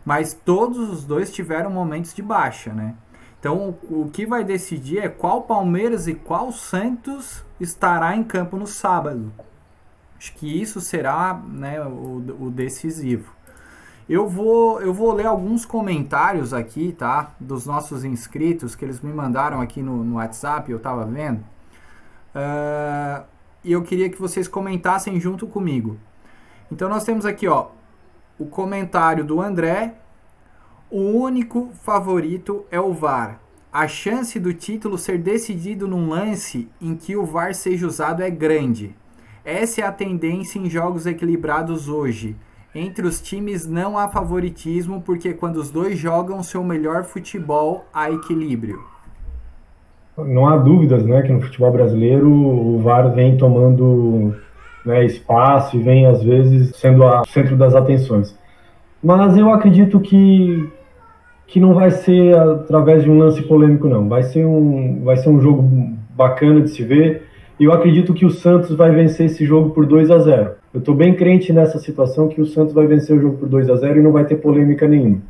Mas 0.04 0.32
todos 0.34 0.90
os 0.90 1.04
dois 1.04 1.32
tiveram 1.32 1.70
momentos 1.70 2.14
de 2.14 2.22
baixa, 2.22 2.72
né? 2.72 2.94
Então, 3.40 3.76
o 3.90 4.08
que 4.10 4.24
vai 4.24 4.44
decidir 4.44 4.98
é 4.98 5.08
qual 5.08 5.42
Palmeiras 5.42 6.06
e 6.06 6.14
qual 6.14 6.50
Santos 6.52 7.44
estará 7.60 8.16
em 8.16 8.24
campo 8.24 8.56
no 8.56 8.66
sábado. 8.66 9.32
Acho 10.16 10.34
que 10.34 10.62
isso 10.62 10.80
será 10.80 11.42
né, 11.46 11.78
o, 11.84 12.24
o 12.40 12.50
decisivo. 12.50 13.33
Eu 14.08 14.28
vou, 14.28 14.80
eu 14.82 14.92
vou 14.92 15.12
ler 15.14 15.26
alguns 15.26 15.64
comentários 15.64 16.52
aqui, 16.52 16.92
tá? 16.92 17.34
Dos 17.40 17.64
nossos 17.64 18.04
inscritos 18.04 18.74
que 18.74 18.84
eles 18.84 19.00
me 19.00 19.12
mandaram 19.12 19.60
aqui 19.60 19.82
no, 19.82 20.04
no 20.04 20.16
WhatsApp, 20.16 20.70
eu 20.70 20.78
tava 20.78 21.06
vendo. 21.06 21.38
Uh, 22.34 23.24
e 23.64 23.72
eu 23.72 23.82
queria 23.82 24.10
que 24.10 24.20
vocês 24.20 24.46
comentassem 24.46 25.18
junto 25.18 25.46
comigo. 25.46 25.98
Então 26.70 26.88
nós 26.88 27.04
temos 27.04 27.24
aqui, 27.24 27.48
ó, 27.48 27.68
o 28.38 28.44
comentário 28.44 29.24
do 29.24 29.40
André, 29.40 29.94
o 30.90 31.00
único 31.00 31.70
favorito 31.82 32.66
é 32.70 32.78
o 32.78 32.92
VAR. 32.92 33.40
A 33.72 33.88
chance 33.88 34.38
do 34.38 34.52
título 34.52 34.98
ser 34.98 35.18
decidido 35.18 35.88
num 35.88 36.10
lance 36.10 36.68
em 36.80 36.94
que 36.94 37.16
o 37.16 37.24
VAR 37.24 37.54
seja 37.54 37.86
usado 37.86 38.22
é 38.22 38.28
grande. 38.30 38.94
Essa 39.44 39.80
é 39.80 39.84
a 39.84 39.92
tendência 39.92 40.58
em 40.58 40.68
jogos 40.68 41.06
equilibrados 41.06 41.88
hoje. 41.88 42.36
Entre 42.74 43.06
os 43.06 43.20
times 43.20 43.68
não 43.68 43.96
há 43.96 44.08
favoritismo, 44.08 45.00
porque 45.00 45.32
quando 45.32 45.58
os 45.58 45.70
dois 45.70 45.96
jogam 45.96 46.42
seu 46.42 46.64
melhor 46.64 47.04
futebol, 47.04 47.84
há 47.94 48.10
equilíbrio. 48.10 48.80
Não 50.18 50.48
há 50.48 50.56
dúvidas 50.56 51.04
né, 51.04 51.22
que 51.22 51.32
no 51.32 51.40
futebol 51.40 51.70
brasileiro 51.70 52.28
o 52.28 52.80
VAR 52.82 53.12
vem 53.12 53.36
tomando 53.36 54.34
né, 54.84 55.04
espaço 55.04 55.76
e 55.76 55.82
vem, 55.82 56.06
às 56.06 56.20
vezes, 56.20 56.74
sendo 56.74 57.04
o 57.04 57.24
centro 57.26 57.56
das 57.56 57.76
atenções. 57.76 58.36
Mas 59.00 59.36
eu 59.36 59.50
acredito 59.50 60.00
que, 60.00 60.68
que 61.46 61.60
não 61.60 61.74
vai 61.74 61.92
ser 61.92 62.36
através 62.36 63.04
de 63.04 63.10
um 63.10 63.18
lance 63.18 63.40
polêmico, 63.42 63.88
não. 63.88 64.08
Vai 64.08 64.24
ser 64.24 64.44
um, 64.44 65.04
vai 65.04 65.16
ser 65.16 65.28
um 65.28 65.40
jogo 65.40 65.62
bacana 66.10 66.60
de 66.60 66.70
se 66.70 66.82
ver. 66.82 67.22
E 67.60 67.64
eu 67.64 67.72
acredito 67.72 68.12
que 68.12 68.26
o 68.26 68.30
Santos 68.30 68.74
vai 68.74 68.90
vencer 68.90 69.26
esse 69.26 69.44
jogo 69.44 69.70
por 69.70 69.86
2 69.86 70.10
a 70.10 70.18
0 70.18 70.63
Eu 70.74 70.80
estou 70.80 70.92
bem 70.92 71.14
crente 71.14 71.52
nessa 71.52 71.78
situação 71.78 72.26
que 72.26 72.40
o 72.40 72.46
Santos 72.46 72.74
vai 72.74 72.88
vencer 72.88 73.16
o 73.16 73.20
jogo 73.20 73.38
por 73.38 73.48
2 73.48 73.70
a 73.70 73.76
0 73.76 74.00
e 74.00 74.02
não 74.02 74.10
vai 74.10 74.24
ter 74.24 74.34
polêmica 74.34 74.88
nenhuma. 74.88 75.22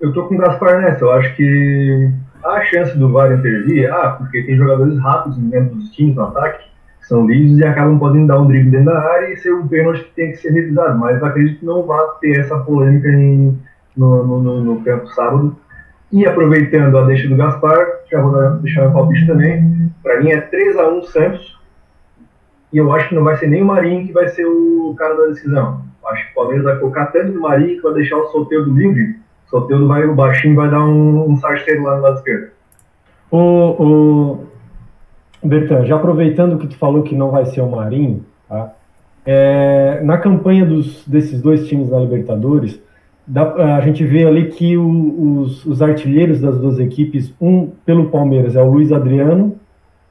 Eu 0.00 0.08
estou 0.08 0.26
com 0.26 0.34
o 0.34 0.38
Gaspar 0.38 0.80
nessa. 0.80 1.04
Eu 1.04 1.12
acho 1.12 1.36
que 1.36 2.10
a 2.42 2.64
chance 2.64 2.98
do 2.98 3.12
VAR 3.12 3.32
intervir, 3.32 3.88
ah, 3.92 4.16
porque 4.18 4.42
tem 4.42 4.56
jogadores 4.56 4.98
rápidos 4.98 5.38
dentro 5.38 5.76
dos 5.76 5.90
times 5.90 6.16
no 6.16 6.22
ataque, 6.22 6.64
são 7.02 7.28
lisos 7.28 7.60
e 7.60 7.64
acabam 7.64 7.96
podendo 7.96 8.26
dar 8.26 8.40
um 8.40 8.48
drible 8.48 8.72
dentro 8.72 8.86
da 8.86 8.98
área 8.98 9.32
e 9.32 9.36
ser 9.36 9.54
um 9.54 9.68
pênalti 9.68 10.02
que 10.02 10.14
tem 10.16 10.32
que 10.32 10.38
ser 10.38 10.50
revisado. 10.50 10.98
Mas 10.98 11.22
acredito 11.22 11.60
que 11.60 11.66
não 11.66 11.86
vai 11.86 12.04
ter 12.20 12.40
essa 12.40 12.58
polêmica 12.58 13.08
em, 13.08 13.56
no, 13.96 14.26
no, 14.26 14.64
no, 14.64 14.80
campo 14.82 15.06
sábado. 15.10 15.56
E 16.10 16.26
aproveitando 16.26 16.98
a 16.98 17.06
deixa 17.06 17.28
do 17.28 17.36
Gaspar, 17.36 17.86
já 18.10 18.20
vou 18.20 18.32
deixar 18.54 18.80
meu 18.80 18.92
palpite 18.92 19.28
também. 19.28 19.92
Para 20.02 20.20
mim 20.20 20.32
é 20.32 20.40
3x1 20.40 21.04
Santos. 21.04 21.57
E 22.72 22.78
eu 22.78 22.92
acho 22.92 23.08
que 23.08 23.14
não 23.14 23.24
vai 23.24 23.36
ser 23.36 23.48
nem 23.48 23.62
o 23.62 23.66
Marinho 23.66 24.06
que 24.06 24.12
vai 24.12 24.28
ser 24.28 24.44
o 24.46 24.94
cara 24.96 25.14
da 25.14 25.26
decisão. 25.28 25.82
Acho 26.06 26.24
que 26.26 26.32
o 26.32 26.34
Palmeiras 26.34 26.64
vai 26.64 26.78
colocar 26.78 27.06
tanto 27.06 27.32
no 27.32 27.40
Marinho 27.40 27.76
que 27.76 27.82
vai 27.82 27.94
deixar 27.94 28.16
o 28.16 28.28
sorteio 28.28 28.64
do 28.64 28.74
livre. 28.74 29.16
O 29.46 29.50
sorteio 29.50 29.86
vai, 29.86 30.04
o 30.04 30.14
baixinho 30.14 30.54
vai 30.54 30.70
dar 30.70 30.84
um, 30.84 31.30
um 31.30 31.36
sarceiro 31.36 31.82
lá 31.82 31.96
no 31.96 32.02
lado 32.02 32.18
esquerdo. 32.18 32.50
O, 33.30 33.38
o, 33.42 34.46
Bertan, 35.42 35.84
já 35.84 35.96
aproveitando 35.96 36.58
que 36.58 36.66
tu 36.66 36.76
falou 36.76 37.02
que 37.02 37.14
não 37.14 37.30
vai 37.30 37.46
ser 37.46 37.60
o 37.60 37.70
Marinho, 37.70 38.24
tá? 38.48 38.72
É, 39.24 40.00
na 40.02 40.16
campanha 40.16 40.64
dos, 40.64 41.06
desses 41.06 41.42
dois 41.42 41.68
times 41.68 41.90
na 41.90 41.98
Libertadores, 41.98 42.80
dá, 43.26 43.76
a 43.76 43.80
gente 43.82 44.02
vê 44.04 44.24
ali 44.24 44.48
que 44.50 44.76
o, 44.78 45.40
os, 45.42 45.66
os, 45.66 45.82
artilheiros 45.82 46.40
das 46.40 46.58
duas 46.58 46.78
equipes, 46.78 47.32
um 47.38 47.70
pelo 47.84 48.08
Palmeiras 48.08 48.56
é 48.56 48.62
o 48.62 48.70
Luiz 48.70 48.90
Adriano 48.90 49.54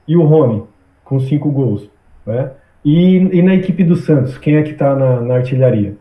e 0.08 0.16
o 0.16 0.24
Rony, 0.24 0.64
com 1.04 1.20
cinco 1.20 1.50
gols. 1.50 1.90
Né? 2.28 2.52
E, 2.86 3.18
e 3.40 3.42
na 3.42 3.56
equipe 3.56 3.84
do 3.84 3.96
Santos, 3.96 4.38
quem 4.38 4.58
é 4.58 4.62
que 4.62 4.72
está 4.72 4.96
na, 4.96 5.22
na, 5.22 5.36
artilharia? 5.36 5.96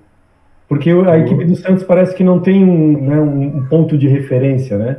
Porque 0.68 0.90
a 0.90 1.18
equipe 1.18 1.45
do 1.45 1.56
Santos 1.56 1.85
parece 1.85 2.14
que 2.14 2.25
não 2.25 2.40
tem 2.40 2.62
um, 2.62 3.00
né, 3.00 3.21
um, 3.21 3.64
ponto 3.66 3.97
de 3.97 4.09
referência, 4.09 4.76
né? 4.76 4.97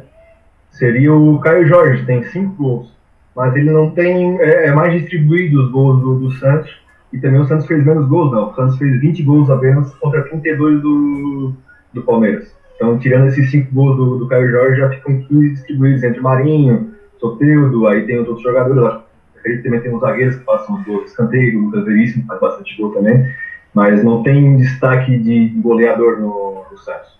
Seria 0.71 1.13
o 1.13 1.39
Caio 1.39 1.67
Jorge, 1.67 2.05
tem 2.05 2.23
cinco 2.23 2.55
gols 2.55 2.97
mas 3.37 3.55
ele 3.55 3.69
não 3.69 3.91
tem. 3.91 4.41
É, 4.41 4.65
é 4.65 4.71
mais 4.73 4.99
distribuído 4.99 5.63
os 5.63 5.71
gols 5.71 6.01
do, 6.01 6.19
do, 6.19 6.31
Santos. 6.33 6.75
E 7.13 7.19
também 7.19 7.39
o 7.39 7.45
Santos 7.45 7.67
fez 7.67 7.85
menos 7.85 8.07
gols, 8.07 8.31
não. 8.31 8.49
O 8.49 8.55
Santos 8.55 8.77
fez 8.79 8.99
20 8.99 9.23
gols 9.23 9.49
apenas 9.51 9.93
contra 9.95 10.23
32 10.23 10.81
do, 10.81 11.53
do 11.93 12.01
Palmeiras. 12.01 12.51
Então, 12.75 12.97
tirando 12.97 13.27
esses 13.27 13.49
5 13.51 13.71
gols 13.71 13.95
do, 13.95 14.17
do 14.17 14.27
Caio 14.27 14.49
Jorge, 14.49 14.81
já 14.81 14.89
ficam 14.89 15.21
15 15.21 15.49
distribuídos 15.51 16.03
entre 16.03 16.19
Marinho, 16.19 16.91
Soteudo, 17.19 17.87
aí 17.87 18.07
tem 18.07 18.19
os 18.19 18.27
outros 18.27 18.43
jogadores. 18.43 18.83
Acredito 18.83 19.06
que 19.55 19.63
também 19.63 19.79
tem 19.79 19.95
uns 19.95 20.01
zagueiros 20.01 20.35
que 20.35 20.43
passam 20.43 20.75
os 20.75 20.85
gols. 20.85 21.11
Escanteio, 21.11 21.59
o 21.59 21.65
Lucas 21.65 21.85
Veríssimo 21.85 22.25
faz 22.25 22.39
bastante 22.41 22.75
gol 22.75 22.93
também. 22.93 23.33
Mas 23.73 24.03
não 24.03 24.23
tem 24.23 24.57
destaque 24.57 25.17
de 25.17 25.49
goleador 25.61 26.19
no, 26.19 26.65
no 26.69 26.77
Santos. 26.79 27.17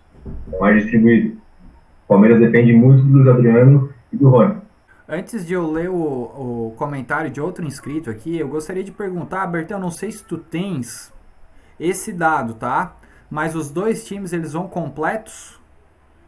É 0.51 0.59
mais 0.59 0.81
distribuído. 0.81 1.37
O 2.05 2.07
Palmeiras 2.07 2.39
depende 2.39 2.73
muito 2.73 3.03
do 3.03 3.13
Luiz 3.13 3.27
Adriano 3.27 3.93
e 4.11 4.17
do 4.17 4.29
Rony. 4.29 4.55
Antes 5.09 5.45
de 5.45 5.53
eu 5.53 5.71
ler 5.71 5.89
o, 5.89 5.95
o 5.95 6.73
comentário 6.75 7.29
de 7.29 7.39
outro 7.39 7.65
inscrito 7.65 8.09
aqui, 8.09 8.37
eu 8.37 8.47
gostaria 8.47 8.83
de 8.83 8.91
perguntar, 8.91 9.47
Bertão, 9.47 9.79
não 9.79 9.91
sei 9.91 10.11
se 10.11 10.23
tu 10.23 10.37
tens 10.37 11.13
esse 11.79 12.11
dado, 12.11 12.55
tá? 12.55 12.95
Mas 13.29 13.55
os 13.55 13.69
dois 13.69 14.05
times 14.05 14.33
eles 14.33 14.53
vão 14.53 14.67
completos? 14.67 15.57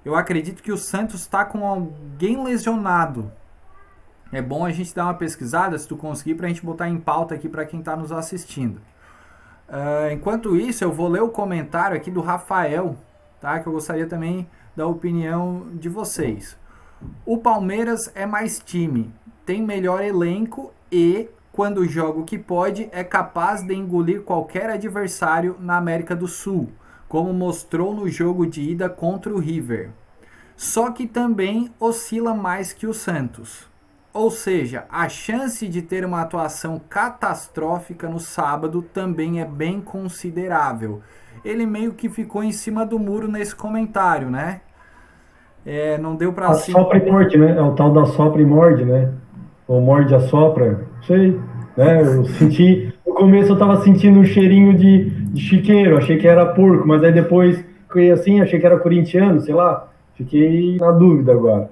Eu 0.05 0.15
acredito 0.15 0.63
que 0.63 0.71
o 0.71 0.77
Santos 0.77 1.21
está 1.21 1.43
com 1.43 1.65
alguém 1.65 2.41
lesionado. 2.41 3.31
É 4.31 4.41
bom 4.41 4.63
a 4.63 4.71
gente 4.71 4.93
dar 4.93 5.05
uma 5.05 5.15
pesquisada, 5.15 5.77
se 5.77 5.87
tu 5.87 5.97
conseguir, 5.97 6.35
para 6.35 6.45
a 6.45 6.49
gente 6.49 6.63
botar 6.63 6.87
em 6.87 6.99
pauta 6.99 7.33
aqui 7.33 7.49
para 7.49 7.65
quem 7.65 7.79
está 7.79 7.95
nos 7.95 8.11
assistindo. 8.11 8.79
Uh, 9.67 10.11
enquanto 10.11 10.55
isso, 10.55 10.83
eu 10.83 10.91
vou 10.91 11.07
ler 11.07 11.21
o 11.21 11.29
comentário 11.29 11.97
aqui 11.97 12.11
do 12.11 12.21
Rafael, 12.21 12.95
tá? 13.41 13.59
Que 13.59 13.67
eu 13.67 13.73
gostaria 13.73 14.05
também 14.05 14.47
da 14.75 14.85
opinião 14.85 15.67
de 15.73 15.89
vocês. 15.89 16.55
O 17.25 17.37
Palmeiras 17.37 18.11
é 18.13 18.25
mais 18.25 18.59
time, 18.59 19.11
tem 19.45 19.61
melhor 19.61 20.03
elenco 20.03 20.71
e, 20.91 21.27
quando 21.51 21.87
joga 21.87 22.19
o 22.19 22.25
que 22.25 22.37
pode, 22.37 22.89
é 22.91 23.03
capaz 23.03 23.63
de 23.63 23.73
engolir 23.73 24.21
qualquer 24.21 24.69
adversário 24.69 25.55
na 25.59 25.77
América 25.77 26.15
do 26.15 26.27
Sul, 26.27 26.69
como 27.07 27.33
mostrou 27.33 27.95
no 27.95 28.07
jogo 28.07 28.45
de 28.45 28.61
ida 28.61 28.89
contra 28.89 29.33
o 29.33 29.39
River. 29.39 29.89
Só 30.55 30.91
que 30.91 31.07
também 31.07 31.71
oscila 31.79 32.33
mais 32.33 32.73
que 32.73 32.85
o 32.85 32.93
Santos. 32.93 33.68
Ou 34.13 34.31
seja, 34.31 34.85
a 34.89 35.07
chance 35.07 35.67
de 35.67 35.81
ter 35.81 36.03
uma 36.03 36.21
atuação 36.21 36.81
catastrófica 36.89 38.09
no 38.09 38.19
sábado 38.19 38.81
também 38.81 39.39
é 39.39 39.45
bem 39.45 39.79
considerável. 39.79 41.01
Ele 41.45 41.65
meio 41.65 41.93
que 41.93 42.09
ficou 42.09 42.43
em 42.43 42.51
cima 42.51 42.85
do 42.85 42.97
muro 42.97 43.27
nesse 43.27 43.55
comentário, 43.55 44.29
né? 44.29 44.61
É, 45.65 45.97
não 45.97 46.15
deu 46.15 46.33
para 46.33 46.47
assim. 46.47 46.71
Sopra 46.71 46.97
e 46.97 47.11
morde, 47.11 47.37
né? 47.37 47.55
É 47.55 47.61
o 47.61 47.73
tal 47.75 47.93
da 47.93 48.05
sopra 48.07 48.41
e 48.41 48.45
morde, 48.45 48.83
né? 48.83 49.11
Ou 49.67 49.79
morde 49.79 50.13
a 50.15 50.19
sopra, 50.19 50.81
sei. 51.05 51.39
Né? 51.77 52.01
Eu 52.01 52.25
senti. 52.25 52.93
No 53.05 53.13
começo 53.13 53.51
eu 53.51 53.57
tava 53.59 53.81
sentindo 53.83 54.19
um 54.19 54.23
cheirinho 54.23 54.75
de, 54.75 55.09
de 55.09 55.41
chiqueiro, 55.41 55.97
achei 55.97 56.17
que 56.17 56.27
era 56.27 56.45
porco, 56.47 56.87
mas 56.87 57.03
aí 57.03 57.11
depois 57.11 57.63
fiquei 57.87 58.11
assim, 58.11 58.41
achei 58.41 58.59
que 58.59 58.65
era 58.65 58.79
corintiano, 58.79 59.39
sei 59.41 59.53
lá. 59.53 59.87
Fiquei 60.15 60.77
na 60.77 60.91
dúvida 60.91 61.31
agora. 61.31 61.69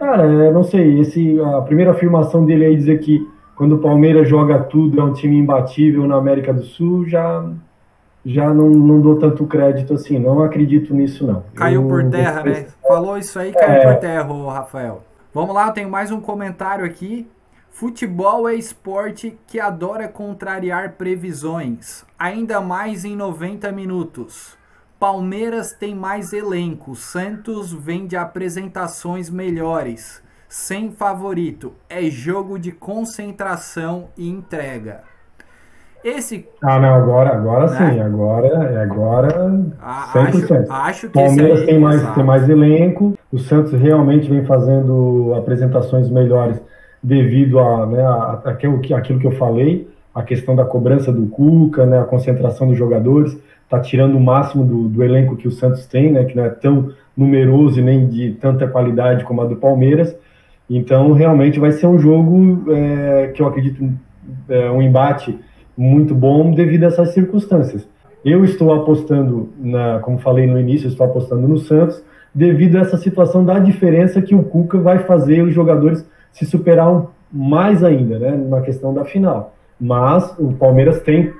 Cara, 0.00 0.50
não 0.50 0.64
sei, 0.64 0.98
esse, 0.98 1.38
a 1.38 1.60
primeira 1.60 1.90
afirmação 1.90 2.46
dele 2.46 2.64
aí 2.64 2.74
dizer 2.74 3.00
que 3.00 3.20
quando 3.54 3.74
o 3.74 3.78
Palmeiras 3.78 4.26
joga 4.26 4.58
tudo 4.58 4.98
é 4.98 5.04
um 5.04 5.12
time 5.12 5.36
imbatível 5.36 6.06
na 6.06 6.16
América 6.16 6.54
do 6.54 6.62
Sul, 6.62 7.06
já 7.06 7.46
já 8.24 8.52
não, 8.52 8.70
não 8.70 9.00
dou 9.00 9.18
tanto 9.18 9.46
crédito 9.46 9.92
assim, 9.92 10.18
não 10.18 10.42
acredito 10.42 10.94
nisso 10.94 11.26
não. 11.26 11.44
Caiu 11.54 11.82
eu, 11.82 11.88
por 11.88 12.10
terra, 12.10 12.42
né? 12.42 12.66
Falou 12.88 13.18
isso 13.18 13.38
aí, 13.38 13.52
caiu 13.52 13.72
é... 13.72 13.92
por 13.92 14.00
terra, 14.00 14.32
o 14.32 14.48
Rafael. 14.48 15.02
Vamos 15.34 15.54
lá, 15.54 15.66
eu 15.66 15.72
tenho 15.74 15.90
mais 15.90 16.10
um 16.10 16.20
comentário 16.20 16.84
aqui. 16.84 17.28
Futebol 17.70 18.48
é 18.48 18.54
esporte 18.54 19.38
que 19.46 19.60
adora 19.60 20.08
contrariar 20.08 20.92
previsões, 20.92 22.06
ainda 22.18 22.62
mais 22.62 23.04
em 23.04 23.14
90 23.14 23.70
minutos. 23.72 24.56
Palmeiras 25.00 25.72
tem 25.72 25.94
mais 25.94 26.34
elenco, 26.34 26.94
Santos 26.94 27.72
vem 27.72 28.06
de 28.06 28.18
apresentações 28.18 29.30
melhores. 29.30 30.22
Sem 30.46 30.92
favorito, 30.92 31.72
é 31.88 32.02
jogo 32.02 32.58
de 32.58 32.70
concentração 32.70 34.08
e 34.14 34.28
entrega. 34.28 35.00
Esse. 36.04 36.46
Ah, 36.62 36.78
não, 36.78 36.94
agora, 36.94 37.30
agora 37.30 37.70
né? 37.70 37.92
sim, 37.92 38.00
agora, 38.00 38.82
agora 38.82 39.50
100%. 40.12 40.66
Acho, 40.68 40.72
acho 40.72 41.08
que 41.08 41.14
Palmeiras 41.14 41.64
tem, 41.64 41.78
mais, 41.78 42.14
tem 42.14 42.24
mais 42.24 42.46
elenco, 42.46 43.18
o 43.32 43.38
Santos 43.38 43.72
realmente 43.72 44.28
vem 44.28 44.44
fazendo 44.44 45.32
apresentações 45.34 46.10
melhores 46.10 46.60
devido 47.02 47.58
a, 47.58 47.86
né, 47.86 48.02
a, 48.02 48.12
a, 48.12 48.50
aquilo, 48.50 48.80
que, 48.80 48.92
aquilo 48.92 49.18
que 49.18 49.26
eu 49.26 49.32
falei, 49.38 49.88
a 50.14 50.22
questão 50.22 50.54
da 50.54 50.64
cobrança 50.64 51.10
do 51.10 51.26
Cuca, 51.26 51.86
né, 51.86 51.98
a 51.98 52.04
concentração 52.04 52.68
dos 52.68 52.76
jogadores, 52.76 53.34
está 53.70 53.78
tirando 53.78 54.16
o 54.16 54.20
máximo 54.20 54.64
do, 54.64 54.88
do, 54.88 55.04
elenco 55.04 55.36
que 55.36 55.46
o 55.46 55.52
Santos 55.52 55.86
tem, 55.86 56.10
né, 56.10 56.24
que 56.24 56.36
não 56.36 56.44
é 56.44 56.48
tão 56.48 56.90
numeroso 57.16 57.78
e 57.78 57.82
nem 57.82 58.08
de 58.08 58.32
tanta 58.32 58.66
qualidade 58.66 59.22
como 59.22 59.42
a 59.42 59.44
do 59.44 59.54
Palmeiras. 59.54 60.12
Então, 60.68 61.12
realmente 61.12 61.60
vai 61.60 61.70
ser 61.70 61.86
um 61.86 61.96
jogo 61.96 62.64
é, 62.72 63.28
que 63.32 63.40
eu 63.40 63.46
acredito 63.46 63.88
é, 64.48 64.68
um 64.70 64.82
embate 64.82 65.38
muito 65.78 66.16
bom 66.16 66.52
devido 66.52 66.82
a 66.82 66.88
essas 66.88 67.14
circunstâncias. 67.14 67.86
Eu 68.24 68.44
estou 68.44 68.74
apostando, 68.74 69.50
na, 69.56 70.00
como 70.00 70.18
falei 70.18 70.48
no 70.48 70.58
início, 70.58 70.88
estou 70.88 71.06
apostando 71.06 71.46
no 71.46 71.58
Santos, 71.58 72.02
devido 72.34 72.76
a 72.76 72.80
essa 72.80 72.96
situação 72.96 73.44
da 73.44 73.60
diferença 73.60 74.20
que 74.20 74.34
o 74.34 74.42
Cuca 74.42 74.78
vai 74.78 74.98
fazer 75.00 75.42
os 75.42 75.54
jogadores 75.54 76.04
se 76.32 76.44
superar 76.44 77.06
mais 77.32 77.84
ainda, 77.84 78.18
né, 78.18 78.36
na 78.36 78.60
questão 78.62 78.92
da 78.92 79.04
final. 79.04 79.54
Mas 79.80 80.34
o 80.38 80.52
Palmeiras 80.52 81.00
tem, 81.02 81.32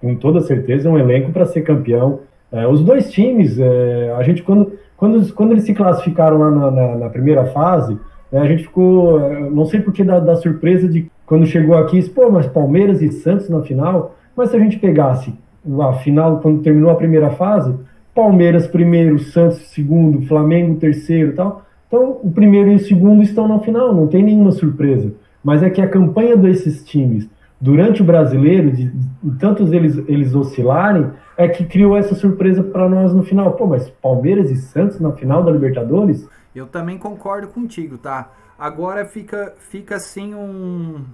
com 0.00 0.14
toda 0.14 0.40
certeza, 0.40 0.90
um 0.90 0.98
elenco 0.98 1.32
para 1.32 1.46
ser 1.46 1.62
campeão. 1.62 2.20
É, 2.50 2.66
os 2.66 2.82
dois 2.82 3.10
times, 3.10 3.58
é, 3.58 4.14
a 4.16 4.22
gente 4.22 4.42
quando, 4.42 4.72
quando, 4.96 5.32
quando 5.34 5.52
eles 5.52 5.64
se 5.64 5.74
classificaram 5.74 6.38
lá 6.38 6.50
na, 6.50 6.70
na, 6.70 6.96
na 6.96 7.08
primeira 7.10 7.46
fase, 7.46 7.98
é, 8.32 8.38
a 8.38 8.46
gente 8.46 8.64
ficou, 8.64 9.20
é, 9.20 9.40
não 9.50 9.66
sei 9.66 9.80
porquê, 9.80 10.04
da, 10.04 10.18
da 10.18 10.36
surpresa 10.36 10.88
de 10.88 11.10
quando 11.26 11.46
chegou 11.46 11.76
aqui, 11.76 12.02
pô, 12.08 12.30
mas 12.30 12.46
Palmeiras 12.46 13.02
e 13.02 13.10
Santos 13.12 13.50
na 13.50 13.60
final. 13.60 14.14
Mas 14.34 14.50
se 14.50 14.56
a 14.56 14.58
gente 14.58 14.78
pegasse 14.78 15.32
a 15.80 15.92
final, 15.94 16.38
quando 16.40 16.62
terminou 16.62 16.90
a 16.90 16.94
primeira 16.94 17.30
fase, 17.30 17.74
Palmeiras 18.14 18.66
primeiro, 18.66 19.18
Santos 19.18 19.58
segundo, 19.68 20.26
Flamengo 20.26 20.80
terceiro 20.80 21.34
tal. 21.34 21.62
Então, 21.86 22.18
o 22.22 22.30
primeiro 22.30 22.70
e 22.70 22.76
o 22.76 22.78
segundo 22.78 23.22
estão 23.22 23.48
na 23.48 23.58
final, 23.60 23.94
não 23.94 24.06
tem 24.06 24.22
nenhuma 24.22 24.52
surpresa. 24.52 25.12
Mas 25.42 25.62
é 25.62 25.70
que 25.70 25.80
a 25.80 25.88
campanha 25.88 26.36
desses 26.36 26.84
times 26.84 27.28
durante 27.60 28.02
o 28.02 28.04
brasileiro, 28.04 28.70
de, 28.70 28.88
de 28.88 29.38
tantos 29.38 29.72
eles, 29.72 29.96
eles 30.08 30.34
oscilarem, 30.34 31.10
é 31.36 31.48
que 31.48 31.64
criou 31.64 31.96
essa 31.96 32.14
surpresa 32.14 32.62
para 32.62 32.88
nós 32.88 33.12
no 33.12 33.22
final. 33.22 33.52
Pô, 33.52 33.66
mas 33.66 33.88
Palmeiras 33.88 34.50
e 34.50 34.56
Santos 34.56 35.00
na 35.00 35.12
final 35.12 35.42
da 35.42 35.50
Libertadores? 35.50 36.26
Eu 36.54 36.66
também 36.66 36.98
concordo 36.98 37.48
contigo, 37.48 37.98
tá? 37.98 38.30
Agora 38.58 39.04
fica, 39.04 39.54
fica 39.58 39.96
assim 39.96 40.34
um, 40.34 41.04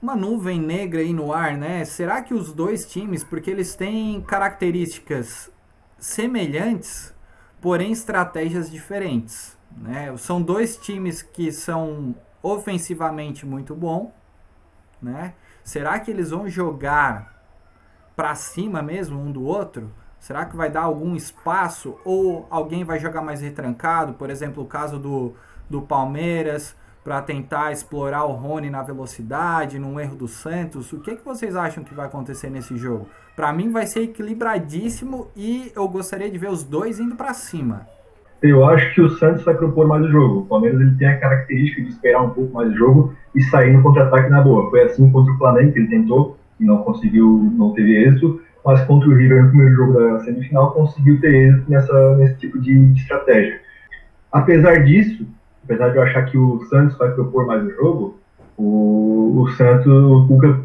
uma 0.00 0.16
nuvem 0.16 0.58
negra 0.58 1.00
aí 1.00 1.12
no 1.12 1.32
ar, 1.32 1.56
né? 1.56 1.84
Será 1.84 2.22
que 2.22 2.32
os 2.32 2.52
dois 2.52 2.86
times, 2.86 3.22
porque 3.22 3.50
eles 3.50 3.74
têm 3.74 4.20
características 4.22 5.50
semelhantes, 5.98 7.14
porém 7.60 7.92
estratégias 7.92 8.70
diferentes, 8.70 9.56
né? 9.76 10.14
São 10.16 10.40
dois 10.40 10.76
times 10.78 11.20
que 11.20 11.52
são 11.52 12.14
ofensivamente 12.42 13.44
muito 13.44 13.74
bom, 13.74 14.10
né? 15.02 15.34
Será 15.70 16.00
que 16.00 16.10
eles 16.10 16.30
vão 16.30 16.48
jogar 16.48 17.32
para 18.16 18.34
cima 18.34 18.82
mesmo 18.82 19.20
um 19.20 19.30
do 19.30 19.44
outro? 19.44 19.88
Será 20.18 20.44
que 20.44 20.56
vai 20.56 20.68
dar 20.68 20.82
algum 20.82 21.14
espaço 21.14 21.96
ou 22.04 22.44
alguém 22.50 22.82
vai 22.82 22.98
jogar 22.98 23.22
mais 23.22 23.40
retrancado? 23.40 24.14
Por 24.14 24.30
exemplo, 24.30 24.64
o 24.64 24.66
caso 24.66 24.98
do, 24.98 25.32
do 25.70 25.80
Palmeiras 25.80 26.74
para 27.04 27.22
tentar 27.22 27.70
explorar 27.70 28.24
o 28.24 28.32
Rony 28.32 28.68
na 28.68 28.82
velocidade, 28.82 29.78
num 29.78 30.00
erro 30.00 30.16
do 30.16 30.26
Santos. 30.26 30.92
O 30.92 30.98
que, 30.98 31.14
que 31.14 31.24
vocês 31.24 31.54
acham 31.54 31.84
que 31.84 31.94
vai 31.94 32.06
acontecer 32.06 32.50
nesse 32.50 32.76
jogo? 32.76 33.08
Para 33.36 33.52
mim 33.52 33.70
vai 33.70 33.86
ser 33.86 34.00
equilibradíssimo 34.02 35.30
e 35.36 35.70
eu 35.76 35.86
gostaria 35.86 36.28
de 36.28 36.36
ver 36.36 36.50
os 36.50 36.64
dois 36.64 36.98
indo 36.98 37.14
para 37.14 37.32
cima. 37.32 37.86
Eu 38.42 38.64
acho 38.64 38.94
que 38.94 39.00
o 39.00 39.10
Santos 39.10 39.44
vai 39.44 39.54
propor 39.54 39.86
mais 39.86 40.04
o 40.04 40.10
jogo. 40.10 40.40
O 40.40 40.46
Palmeiras 40.46 40.80
ele 40.80 40.96
tem 40.96 41.08
a 41.08 41.18
característica 41.18 41.82
de 41.82 41.88
esperar 41.88 42.22
um 42.22 42.30
pouco 42.30 42.54
mais 42.54 42.72
o 42.72 42.76
jogo 42.76 43.14
e 43.34 43.42
sair 43.42 43.72
no 43.72 43.82
contra-ataque 43.82 44.30
na 44.30 44.40
boa. 44.40 44.70
Foi 44.70 44.82
assim 44.82 45.10
contra 45.10 45.32
o 45.32 45.38
Flamengo 45.38 45.72
que 45.72 45.78
ele 45.78 45.88
tentou 45.88 46.38
e 46.58 46.64
não 46.64 46.78
conseguiu, 46.78 47.52
não 47.56 47.72
teve 47.72 47.96
êxito 48.04 48.40
mas 48.64 48.84
contra 48.84 49.08
o 49.08 49.14
River 49.14 49.44
no 49.44 49.48
primeiro 49.48 49.74
jogo 49.74 49.92
da 49.94 50.20
semifinal 50.20 50.72
conseguiu 50.72 51.20
ter 51.20 51.48
êxito 51.48 51.70
nessa, 51.70 52.16
nesse 52.16 52.34
tipo 52.36 52.58
de, 52.60 52.92
estratégia. 52.92 53.60
Apesar 54.30 54.84
disso, 54.84 55.26
apesar 55.64 55.90
de 55.90 55.96
eu 55.96 56.02
achar 56.02 56.24
que 56.26 56.38
o 56.38 56.62
Santos 56.64 56.96
vai 56.96 57.10
propor 57.12 57.46
mais 57.46 57.64
o 57.64 57.70
jogo, 57.70 58.18
o, 58.56 59.40
o 59.40 59.48
Santos, 59.52 59.86
o 59.86 60.26
Cuca 60.28 60.60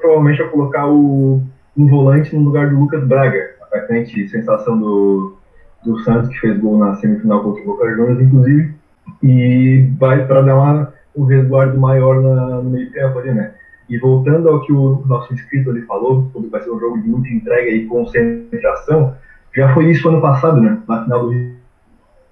provavelmente 0.00 0.42
vai 0.42 0.50
colocar 0.50 0.86
o, 0.86 1.42
um 1.76 1.86
volante 1.88 2.34
no 2.36 2.42
lugar 2.42 2.68
do 2.68 2.78
Lucas 2.78 3.04
Braga, 3.06 3.54
atacante 3.62 4.28
sensação 4.28 4.78
do, 4.78 5.36
do 5.84 5.98
Santos, 6.00 6.28
que 6.30 6.40
fez 6.40 6.58
gol 6.58 6.78
na 6.78 6.94
semifinal 6.96 7.42
contra 7.42 7.62
o 7.62 7.66
Boca 7.66 7.90
Juniors, 7.90 8.20
inclusive, 8.20 8.74
e 9.22 9.88
vai 9.98 10.26
para 10.26 10.42
dar 10.42 10.56
uma, 10.56 10.92
um 11.16 11.24
resguardo 11.24 11.78
maior 11.78 12.20
na, 12.22 12.62
no 12.62 12.70
meio 12.70 12.90
tempo 12.92 13.18
ali, 13.18 13.32
né? 13.32 13.52
E 13.88 13.98
voltando 13.98 14.48
ao 14.48 14.60
que 14.60 14.72
o 14.72 15.02
nosso 15.06 15.34
inscrito 15.34 15.70
ali 15.70 15.82
falou, 15.82 16.30
sobre 16.32 16.48
vai 16.48 16.62
ser 16.62 16.70
um 16.70 16.80
jogo 16.80 17.00
de 17.00 17.08
muita 17.08 17.28
entrega 17.28 17.70
e 17.70 17.86
concentração, 17.86 19.14
já 19.54 19.72
foi 19.74 19.90
isso 19.90 20.08
ano 20.08 20.20
passado, 20.20 20.60
né? 20.60 20.78
Na 20.88 21.04
final 21.04 21.26
do 21.26 21.32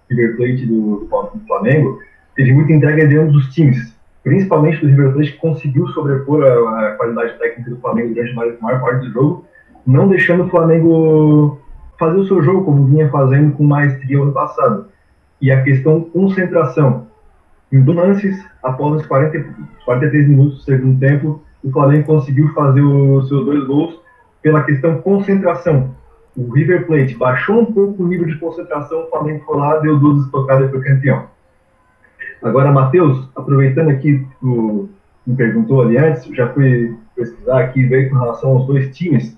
River 0.08 0.36
Plate 0.36 0.66
do, 0.66 1.08
do 1.08 1.46
Flamengo, 1.46 1.98
teve 2.34 2.52
muita 2.52 2.72
entrega 2.72 3.06
de 3.06 3.18
ambos 3.18 3.36
os 3.36 3.54
times, 3.54 3.94
principalmente 4.22 4.80
do 4.80 4.86
River 4.86 5.12
Plate, 5.12 5.32
que 5.32 5.38
conseguiu 5.38 5.86
sobrepor 5.88 6.44
a, 6.44 6.88
a 6.88 6.90
qualidade 6.92 7.38
técnica 7.38 7.70
do 7.70 7.80
Flamengo 7.80 8.14
durante 8.14 8.32
a 8.32 8.62
maior 8.62 8.80
parte 8.80 9.06
do 9.06 9.12
jogo, 9.12 9.44
não 9.86 10.08
deixando 10.08 10.44
o 10.44 10.48
Flamengo 10.48 11.60
fazer 12.00 12.18
o 12.18 12.26
seu 12.26 12.42
jogo 12.42 12.64
como 12.64 12.86
vinha 12.86 13.10
fazendo 13.10 13.52
com 13.52 13.62
maestria 13.62 14.20
ano 14.20 14.32
passado. 14.32 14.86
E 15.40 15.52
a 15.52 15.62
questão 15.62 16.00
concentração. 16.00 17.06
Em 17.70 17.84
lances, 17.84 18.42
após 18.62 19.02
os 19.02 19.06
40, 19.06 19.54
43 19.84 20.28
minutos 20.28 20.58
do 20.58 20.62
segundo 20.62 20.98
tempo, 20.98 21.42
o 21.62 21.70
Flamengo 21.70 22.06
conseguiu 22.06 22.48
fazer 22.54 22.80
os 22.80 23.28
seus 23.28 23.44
dois 23.44 23.64
gols 23.66 24.00
pela 24.42 24.64
questão 24.64 24.98
concentração. 25.02 25.94
O 26.36 26.50
River 26.50 26.86
Plate 26.86 27.14
baixou 27.16 27.60
um 27.60 27.66
pouco 27.66 28.02
o 28.02 28.06
nível 28.06 28.26
de 28.26 28.38
concentração, 28.38 29.04
o 29.04 29.10
Flamengo 29.10 29.44
foi 29.44 29.56
lá, 29.58 29.78
deu 29.78 29.98
duas 29.98 30.24
estocadas 30.24 30.68
e 30.68 30.70
foi 30.72 30.80
campeão. 30.80 31.26
Agora, 32.42 32.72
Matheus, 32.72 33.28
aproveitando 33.36 33.90
aqui 33.90 34.26
tu 34.40 34.88
me 35.26 35.36
perguntou 35.36 35.82
ali 35.82 35.98
antes, 35.98 36.24
já 36.34 36.48
fui 36.48 36.96
pesquisar 37.14 37.60
aqui, 37.60 37.84
veio 37.84 38.08
com 38.08 38.16
relação 38.16 38.50
aos 38.50 38.66
dois 38.66 38.96
times, 38.96 39.36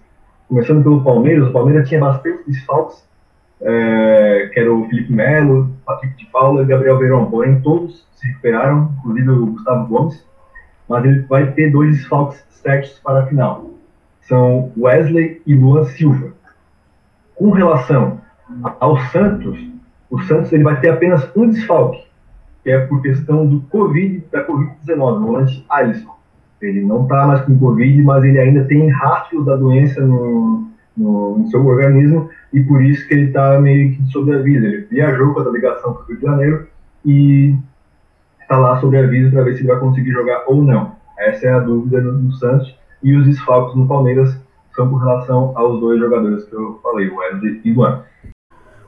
começando 0.52 0.82
pelo 0.82 1.02
Palmeiras, 1.02 1.48
o 1.48 1.50
Palmeiras 1.50 1.88
tinha 1.88 1.98
bastante 1.98 2.42
desfalques, 2.46 3.02
é, 3.62 4.50
que 4.52 4.60
era 4.60 4.70
o 4.70 4.86
Felipe 4.86 5.10
Melo, 5.10 5.74
Patrick 5.86 6.14
de 6.14 6.26
Paula 6.26 6.60
e 6.62 6.66
Gabriel 6.66 6.98
Verón, 6.98 7.30
porém 7.30 7.58
todos 7.62 8.06
se 8.16 8.26
recuperaram, 8.28 8.92
inclusive 8.98 9.30
o 9.30 9.46
Gustavo 9.46 9.86
Gomes, 9.86 10.26
mas 10.86 11.06
ele 11.06 11.20
vai 11.22 11.50
ter 11.52 11.70
dois 11.70 11.96
desfalques 11.96 12.44
certos 12.50 12.98
para 12.98 13.20
a 13.20 13.26
final. 13.26 13.70
São 14.28 14.70
Wesley 14.76 15.40
e 15.46 15.54
Luan 15.54 15.86
Silva. 15.86 16.34
Com 17.34 17.48
relação 17.52 18.20
ao 18.78 18.98
Santos, 19.06 19.58
o 20.10 20.20
Santos 20.24 20.52
ele 20.52 20.64
vai 20.64 20.78
ter 20.80 20.90
apenas 20.90 21.26
um 21.34 21.48
desfalque, 21.48 22.04
que 22.62 22.70
é 22.70 22.78
por 22.86 23.00
questão 23.00 23.46
do 23.46 23.62
Covid, 23.70 24.22
da 24.30 24.46
Covid-19, 24.46 25.00
o 25.00 25.26
volante 25.26 25.64
Alisson. 25.70 26.14
Ele 26.62 26.82
não 26.82 27.02
está 27.02 27.26
mais 27.26 27.40
com 27.42 27.58
Covid, 27.58 28.02
mas 28.02 28.24
ele 28.24 28.38
ainda 28.38 28.64
tem 28.64 28.88
rastros 28.88 29.44
da 29.44 29.56
doença 29.56 30.00
no, 30.00 30.68
no, 30.96 31.38
no 31.38 31.50
seu 31.50 31.64
organismo 31.64 32.30
e 32.52 32.62
por 32.62 32.82
isso 32.82 33.06
que 33.08 33.14
ele 33.14 33.26
está 33.26 33.60
meio 33.60 33.92
que 33.92 34.06
sob 34.12 34.32
aviso. 34.32 34.64
Ele 34.64 34.86
viajou 34.90 35.34
com 35.34 35.40
a 35.40 35.44
delegação 35.44 35.94
para 35.94 36.02
o 36.02 36.06
Rio 36.06 36.16
de 36.16 36.22
Janeiro 36.22 36.66
e 37.04 37.54
está 38.40 38.58
lá 38.58 38.78
sobre 38.80 38.98
aviso 38.98 39.30
para 39.30 39.42
ver 39.42 39.54
se 39.54 39.60
ele 39.60 39.68
vai 39.68 39.80
conseguir 39.80 40.12
jogar 40.12 40.44
ou 40.46 40.62
não. 40.62 40.94
Essa 41.18 41.46
é 41.46 41.52
a 41.52 41.60
dúvida 41.60 42.00
no, 42.00 42.32
Santos. 42.32 42.76
E 43.02 43.16
os 43.16 43.26
desfalques 43.26 43.74
no 43.74 43.86
Palmeiras 43.86 44.38
são 44.74 44.88
com 44.88 44.96
relação 44.96 45.52
aos 45.56 45.80
dois 45.80 45.98
jogadores 45.98 46.44
que 46.44 46.54
eu 46.54 46.78
falei, 46.82 47.08
o 47.08 47.16
Wesley 47.16 47.60
e 47.64 47.72
o 47.72 47.74
Luan. 47.74 48.04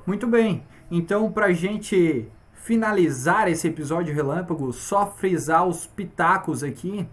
Muito 0.07 0.27
bem. 0.27 0.63
Então, 0.91 1.31
para 1.33 1.53
gente 1.53 2.29
finalizar 2.65 3.49
esse 3.49 3.69
episódio 3.69 4.15
relâmpago, 4.15 4.73
só 4.73 5.07
frisar 5.07 5.67
os 5.67 5.87
pitacos 5.87 6.63
aqui. 6.63 7.07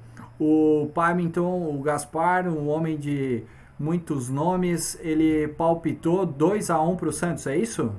O 0.44 0.90
Parmington, 0.96 1.72
o 1.72 1.84
Gaspar, 1.84 2.48
um 2.48 2.68
homem 2.68 2.98
de 2.98 3.44
muitos 3.78 4.28
nomes, 4.28 5.00
ele 5.00 5.48
palpitou 5.50 6.26
2 6.26 6.72
a 6.72 6.82
1 6.82 6.96
para 6.96 7.10
o 7.10 7.14
Santos, 7.14 7.46
é 7.46 7.56
isso? 7.56 7.92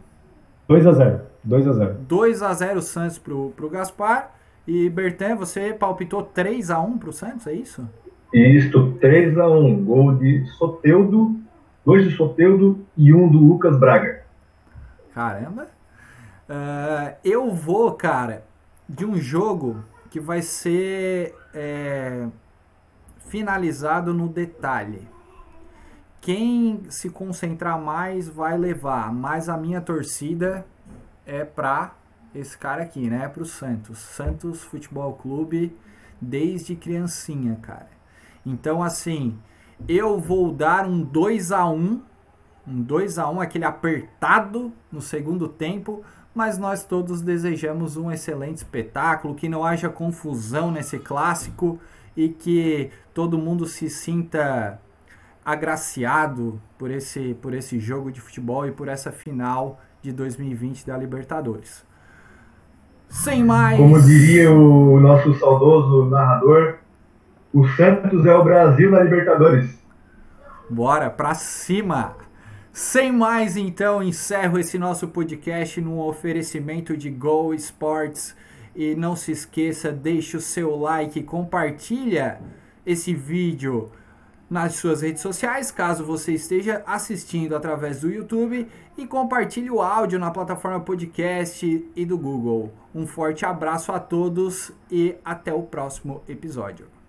2 0.67 0.85
a 0.89 0.93
0 0.93 1.21
2 1.45 1.69
a 1.69 1.73
0 1.73 1.95
2 2.01 2.43
a 2.43 2.53
0 2.53 2.83
Santos 2.83 3.17
para 3.17 3.33
o 3.33 3.71
Gaspar. 3.71 4.35
E 4.67 4.91
Bertan, 4.91 5.37
você 5.37 5.73
palpitou 5.73 6.25
3 6.25 6.69
a 6.73 6.81
1 6.81 6.99
para 6.99 7.11
o 7.11 7.13
Santos, 7.13 7.47
é 7.47 7.53
isso? 7.53 7.89
Isso, 8.35 8.91
3 9.01 9.39
a 9.39 9.49
1 9.49 9.85
Gol 9.85 10.17
de 10.17 10.45
Soteudo, 10.59 11.37
dois 11.87 12.11
de 12.11 12.17
Soteudo 12.17 12.85
e 12.97 13.15
um 13.15 13.29
do 13.29 13.39
Lucas 13.39 13.79
Braga. 13.79 14.25
Caramba. 15.15 15.69
Uh, 16.51 17.15
eu 17.23 17.53
vou, 17.53 17.93
cara, 17.93 18.43
de 18.89 19.07
um 19.07 19.15
jogo 19.15 19.77
que 20.11 20.19
vai 20.19 20.43
ser 20.43 21.37
é, 21.55 22.29
finalizado 23.27 24.13
no 24.13 24.29
detalhe. 24.29 25.07
Quem 26.21 26.85
se 26.89 27.11
concentrar 27.11 27.81
mais 27.81 28.29
vai 28.29 28.57
levar, 28.57 29.13
mas 29.13 29.49
a 29.49 29.57
minha 29.57 29.81
torcida 29.81 30.65
é 31.27 31.45
para 31.45 31.95
esse 32.35 32.57
cara 32.57 32.83
aqui, 32.83 33.11
né? 33.11 33.29
Pro 33.29 33.45
Santos. 33.45 33.99
Santos 33.99 34.63
Futebol 34.63 35.15
Clube 35.15 35.77
desde 36.21 36.77
criancinha, 36.77 37.57
cara. 37.61 37.91
Então, 38.47 38.83
assim, 38.83 39.39
eu 39.89 40.19
vou 40.21 40.53
dar 40.53 40.87
um 40.87 41.03
2 41.03 41.51
a 41.53 41.67
1 41.67 42.03
um 42.65 42.81
2 42.81 43.19
a 43.19 43.29
1 43.29 43.41
aquele 43.41 43.65
apertado 43.65 44.73
no 44.91 45.01
segundo 45.01 45.49
tempo, 45.49 46.05
mas 46.35 46.59
nós 46.59 46.85
todos 46.85 47.21
desejamos 47.21 47.97
um 47.97 48.11
excelente 48.11 48.59
espetáculo, 48.59 49.35
que 49.35 49.49
não 49.49 49.65
haja 49.65 49.89
confusão 49.89 50.71
nesse 50.71 50.99
clássico 50.99 51.79
e 52.17 52.29
que 52.29 52.91
todo 53.13 53.39
mundo 53.39 53.67
se 53.67 53.89
sinta 53.91 54.81
agraciado 55.45 56.61
por 56.79 56.91
esse, 56.91 57.35
por 57.35 57.53
esse 57.53 57.79
jogo 57.79 58.11
de 58.11 58.21
futebol 58.21 58.67
e 58.67 58.71
por 58.71 58.89
essa 58.89 59.11
final 59.11 59.81
de 60.01 60.13
2020 60.13 60.87
da 60.87 60.97
Libertadores. 60.97 61.85
Sem 63.09 63.45
mais. 63.45 63.77
Como 63.77 64.01
diria 64.01 64.51
o 64.51 64.99
nosso 64.99 65.35
saudoso 65.35 66.09
narrador, 66.09 66.79
o 67.53 67.67
Santos 67.69 68.25
é 68.25 68.35
o 68.35 68.43
Brasil 68.43 68.91
na 68.91 69.01
Libertadores. 69.01 69.79
Bora 70.71 71.11
pra 71.11 71.35
cima! 71.35 72.17
Sem 72.73 73.13
mais, 73.13 73.55
então, 73.55 74.03
encerro 74.03 74.59
esse 74.59 74.79
nosso 74.79 75.09
podcast 75.09 75.79
num 75.79 76.01
oferecimento 76.01 76.97
de 76.97 77.11
Go 77.11 77.53
Sports. 77.53 78.35
E 78.75 78.95
não 78.95 79.15
se 79.15 79.31
esqueça, 79.31 79.93
deixe 79.93 80.39
o 80.39 80.41
seu 80.41 80.75
like, 80.77 81.23
compartilha 81.23 82.41
esse 82.87 83.13
vídeo 83.13 83.93
nas 84.49 84.77
suas 84.77 85.03
redes 85.03 85.21
sociais, 85.21 85.71
caso 85.71 86.03
você 86.03 86.33
esteja 86.33 86.83
assistindo 86.87 87.55
através 87.55 88.01
do 88.01 88.11
YouTube, 88.11 88.67
e 88.97 89.07
compartilhe 89.07 89.71
o 89.71 89.83
áudio 89.83 90.19
na 90.19 90.31
plataforma 90.31 90.81
podcast 90.81 91.87
e 91.95 92.07
do 92.07 92.17
Google. 92.17 92.73
Um 92.95 93.07
forte 93.07 93.45
abraço 93.45 93.93
a 93.93 94.01
todos 94.01 94.73
e 94.91 95.15
até 95.23 95.53
o 95.53 95.63
próximo 95.63 96.23
episódio. 96.27 97.02